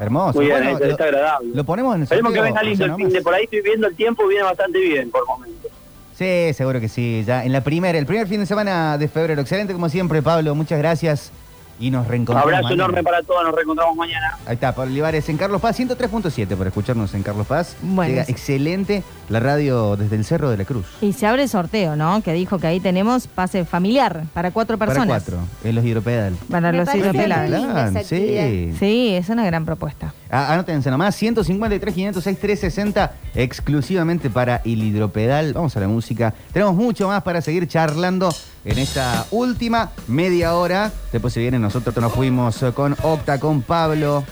Hermoso. 0.00 0.38
Muy 0.38 0.46
bien, 0.46 0.58
Bueno, 0.58 0.70
está, 0.72 0.84
lo- 0.86 0.90
está 0.92 1.04
agradable. 1.04 1.50
Lo 1.54 1.64
ponemos 1.64 1.94
en 1.94 2.00
el 2.00 2.04
Esperemos 2.04 2.32
que 2.32 2.40
venga 2.40 2.62
lindo 2.62 2.84
el 2.84 2.94
fin 2.94 3.08
de 3.10 3.20
por 3.22 3.34
ahí, 3.34 3.44
estoy 3.44 3.60
viendo 3.62 3.86
el 3.86 3.94
tiempo, 3.94 4.26
viene 4.26 4.44
bastante 4.44 4.78
bien 4.80 5.10
por 5.10 5.26
momentos. 5.26 5.70
Sí, 6.16 6.52
seguro 6.54 6.80
que 6.80 6.88
sí. 6.88 7.24
Ya 7.26 7.44
en 7.44 7.52
la 7.52 7.60
primera, 7.62 7.98
el 7.98 8.06
primer 8.06 8.26
fin 8.28 8.38
de 8.40 8.46
semana 8.46 8.96
de 8.98 9.08
febrero. 9.08 9.40
Excelente 9.40 9.72
como 9.72 9.88
siempre, 9.88 10.22
Pablo. 10.22 10.54
Muchas 10.54 10.78
gracias. 10.78 11.32
Y 11.80 11.90
nos 11.90 12.04
Un 12.06 12.10
reencontramos. 12.10 12.44
abrazo 12.46 12.62
mañana. 12.64 12.84
enorme 12.84 13.02
para 13.02 13.22
todos, 13.22 13.42
nos 13.44 13.54
reencontramos 13.54 13.96
mañana. 13.96 14.36
Ahí 14.46 14.54
está, 14.54 14.74
Pablo 14.74 14.92
Olivares 14.92 15.28
en 15.28 15.36
Carlos 15.36 15.60
Paz, 15.60 15.78
103.7 15.78 16.56
por 16.56 16.66
escucharnos 16.66 17.12
en 17.14 17.22
Carlos 17.22 17.46
Paz. 17.46 17.76
Bueno, 17.82 18.10
Llega 18.12 18.24
sí. 18.24 18.32
excelente 18.32 19.02
la 19.28 19.40
radio 19.40 19.96
desde 19.96 20.16
el 20.16 20.24
Cerro 20.24 20.50
de 20.50 20.56
la 20.56 20.64
Cruz. 20.64 20.86
Y 21.00 21.12
se 21.12 21.26
abre 21.26 21.42
el 21.42 21.48
sorteo, 21.48 21.96
¿no? 21.96 22.22
Que 22.22 22.32
dijo 22.32 22.58
que 22.58 22.66
ahí 22.68 22.78
tenemos 22.80 23.26
pase 23.26 23.64
familiar 23.64 24.22
para 24.34 24.50
cuatro 24.52 24.78
personas. 24.78 25.24
Para 25.24 25.38
cuatro, 25.40 25.68
en 25.68 25.74
los 25.74 25.84
hidropedal. 25.84 26.34
Para 26.50 26.70
Me 26.72 26.78
los 26.78 26.88
esa 26.88 28.02
Sí. 28.04 28.74
Sí, 28.78 29.14
es 29.14 29.28
una 29.28 29.44
gran 29.44 29.64
propuesta. 29.64 30.12
Ah, 30.36 30.52
anótense 30.52 30.90
nomás, 30.90 31.14
153, 31.14 31.94
506, 31.94 32.38
360, 32.40 33.12
exclusivamente 33.36 34.30
para 34.30 34.62
el 34.64 34.82
hidropedal. 34.82 35.52
Vamos 35.52 35.76
a 35.76 35.80
la 35.80 35.86
música. 35.86 36.34
Tenemos 36.52 36.74
mucho 36.74 37.06
más 37.06 37.22
para 37.22 37.40
seguir 37.40 37.68
charlando 37.68 38.34
en 38.64 38.78
esta 38.78 39.26
última 39.30 39.92
media 40.08 40.56
hora. 40.56 40.90
Después 41.12 41.32
se 41.32 41.38
viene, 41.38 41.60
nosotros 41.60 41.96
nos 41.98 42.12
fuimos 42.12 42.64
con 42.74 42.96
Octa, 43.02 43.38
con 43.38 43.62
Pablo. 43.62 44.24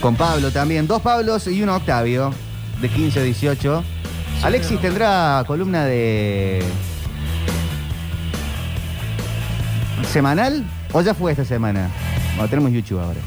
Con 0.00 0.16
Pablo 0.16 0.50
también. 0.50 0.86
Dos 0.86 1.02
Pablos 1.02 1.46
y 1.46 1.62
uno 1.62 1.76
Octavio, 1.76 2.32
de 2.80 2.88
15 2.88 3.20
a 3.20 3.22
18. 3.22 3.84
Alexis 4.44 4.80
tendrá 4.80 5.44
columna 5.46 5.84
de... 5.84 6.64
¿Semanal? 10.10 10.64
¿O 10.94 11.02
ya 11.02 11.12
fue 11.12 11.32
esta 11.32 11.44
semana? 11.44 11.90
Bueno, 12.34 12.48
tenemos 12.48 12.72
YouTube 12.72 13.00
ahora. 13.00 13.20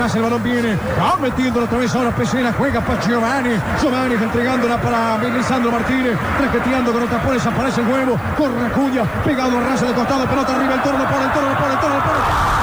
Atrás 0.00 0.16
el 0.16 0.22
balón 0.22 0.42
viene. 0.42 0.78
Va 0.98 1.16
metiéndolo 1.20 1.66
otra 1.66 1.78
vez 1.78 1.94
ahora 1.94 2.10
Pesena. 2.10 2.54
Juega 2.56 2.80
para 2.80 3.00
Giovanni. 3.02 3.50
Giovanni 3.80 4.14
entregándola 4.14 4.80
para 4.80 5.18
Lisandro 5.18 5.70
Martínez. 5.70 6.16
Requeteando 6.40 6.92
con 6.92 7.02
los 7.02 7.10
tapones. 7.10 7.46
Aparece 7.46 7.82
el 7.82 7.88
huevo. 7.88 8.18
Corre 8.38 8.66
Acuña. 8.66 9.04
Pegado 9.24 9.58
al 9.58 9.64
raso 9.66 9.84
de 9.86 9.92
costado. 9.92 10.24
Pelota 10.24 10.56
arriba. 10.56 10.74
El 10.74 10.82
toro 10.82 10.96
lo. 10.96 11.04
El 11.04 11.10
toro 11.10 11.48
lo 11.48 11.58
pone. 11.58 11.74
El 11.74 11.80
toro 11.80 11.94
lo 11.94 12.00
pone. 12.00 12.59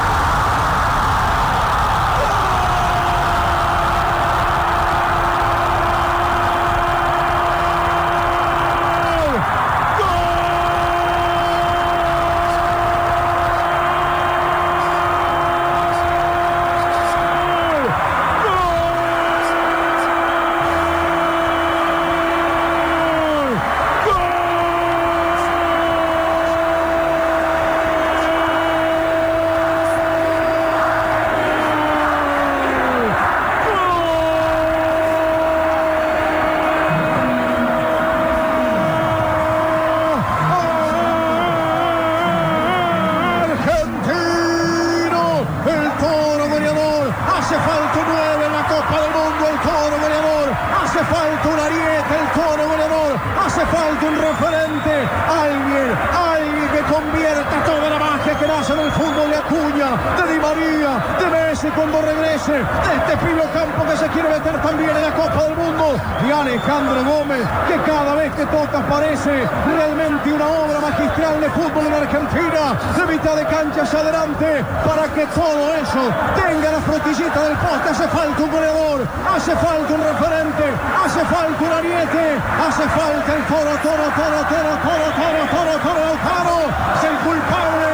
Parece 68.75 69.47
realmente 69.65 70.33
una 70.33 70.47
obra 70.47 70.79
magistral 70.81 71.39
de 71.39 71.49
fútbol 71.49 71.87
en 71.87 71.93
Argentina, 71.93 72.75
de 72.97 73.13
mitad 73.13 73.35
de 73.35 73.45
cancha 73.45 73.81
hacia 73.83 73.99
adelante, 73.99 74.65
para 74.85 75.07
que 75.13 75.25
todo 75.27 75.73
eso 75.73 76.03
tenga 76.35 76.71
la 76.71 76.81
frutillita 76.81 77.41
del 77.43 77.57
poste, 77.57 77.89
hace 77.89 78.07
falta 78.07 78.43
un 78.43 78.51
goleador, 78.51 79.07
hace 79.35 79.55
falta 79.55 79.93
un 79.93 80.03
referente, 80.03 80.65
hace 81.05 81.21
falta 81.25 81.63
un 81.63 81.71
ariete, 81.71 82.25
hace 82.67 82.83
falta 82.91 83.29
el 83.35 83.43
toro, 83.47 83.71
toro, 83.81 84.05
toro, 84.15 84.39
toro, 84.51 84.71
toro, 84.83 85.07
toro, 85.15 85.43
toro, 85.47 85.73
toro, 85.79 85.99
Lautaro, 86.07 86.59
es 86.95 87.03
el 87.03 87.17
culpable 87.23 87.87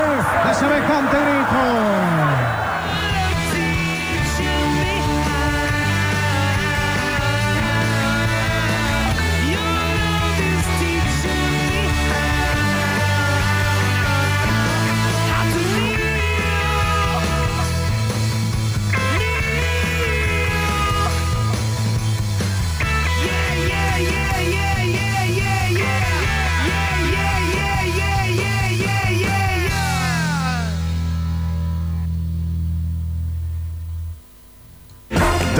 de 0.47 0.53
semejante 0.53 1.17
grito. 1.17 2.42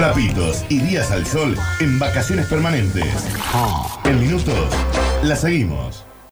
Trapitos 0.04 0.66
y 0.68 0.80
días 0.80 1.12
al 1.12 1.26
sol 1.26 1.56
en 1.80 1.98
vacaciones 1.98 2.48
permanentes. 2.48 3.06
En 4.04 4.20
minutos, 4.20 4.68
la 5.24 5.38
seguimos. 5.38 6.03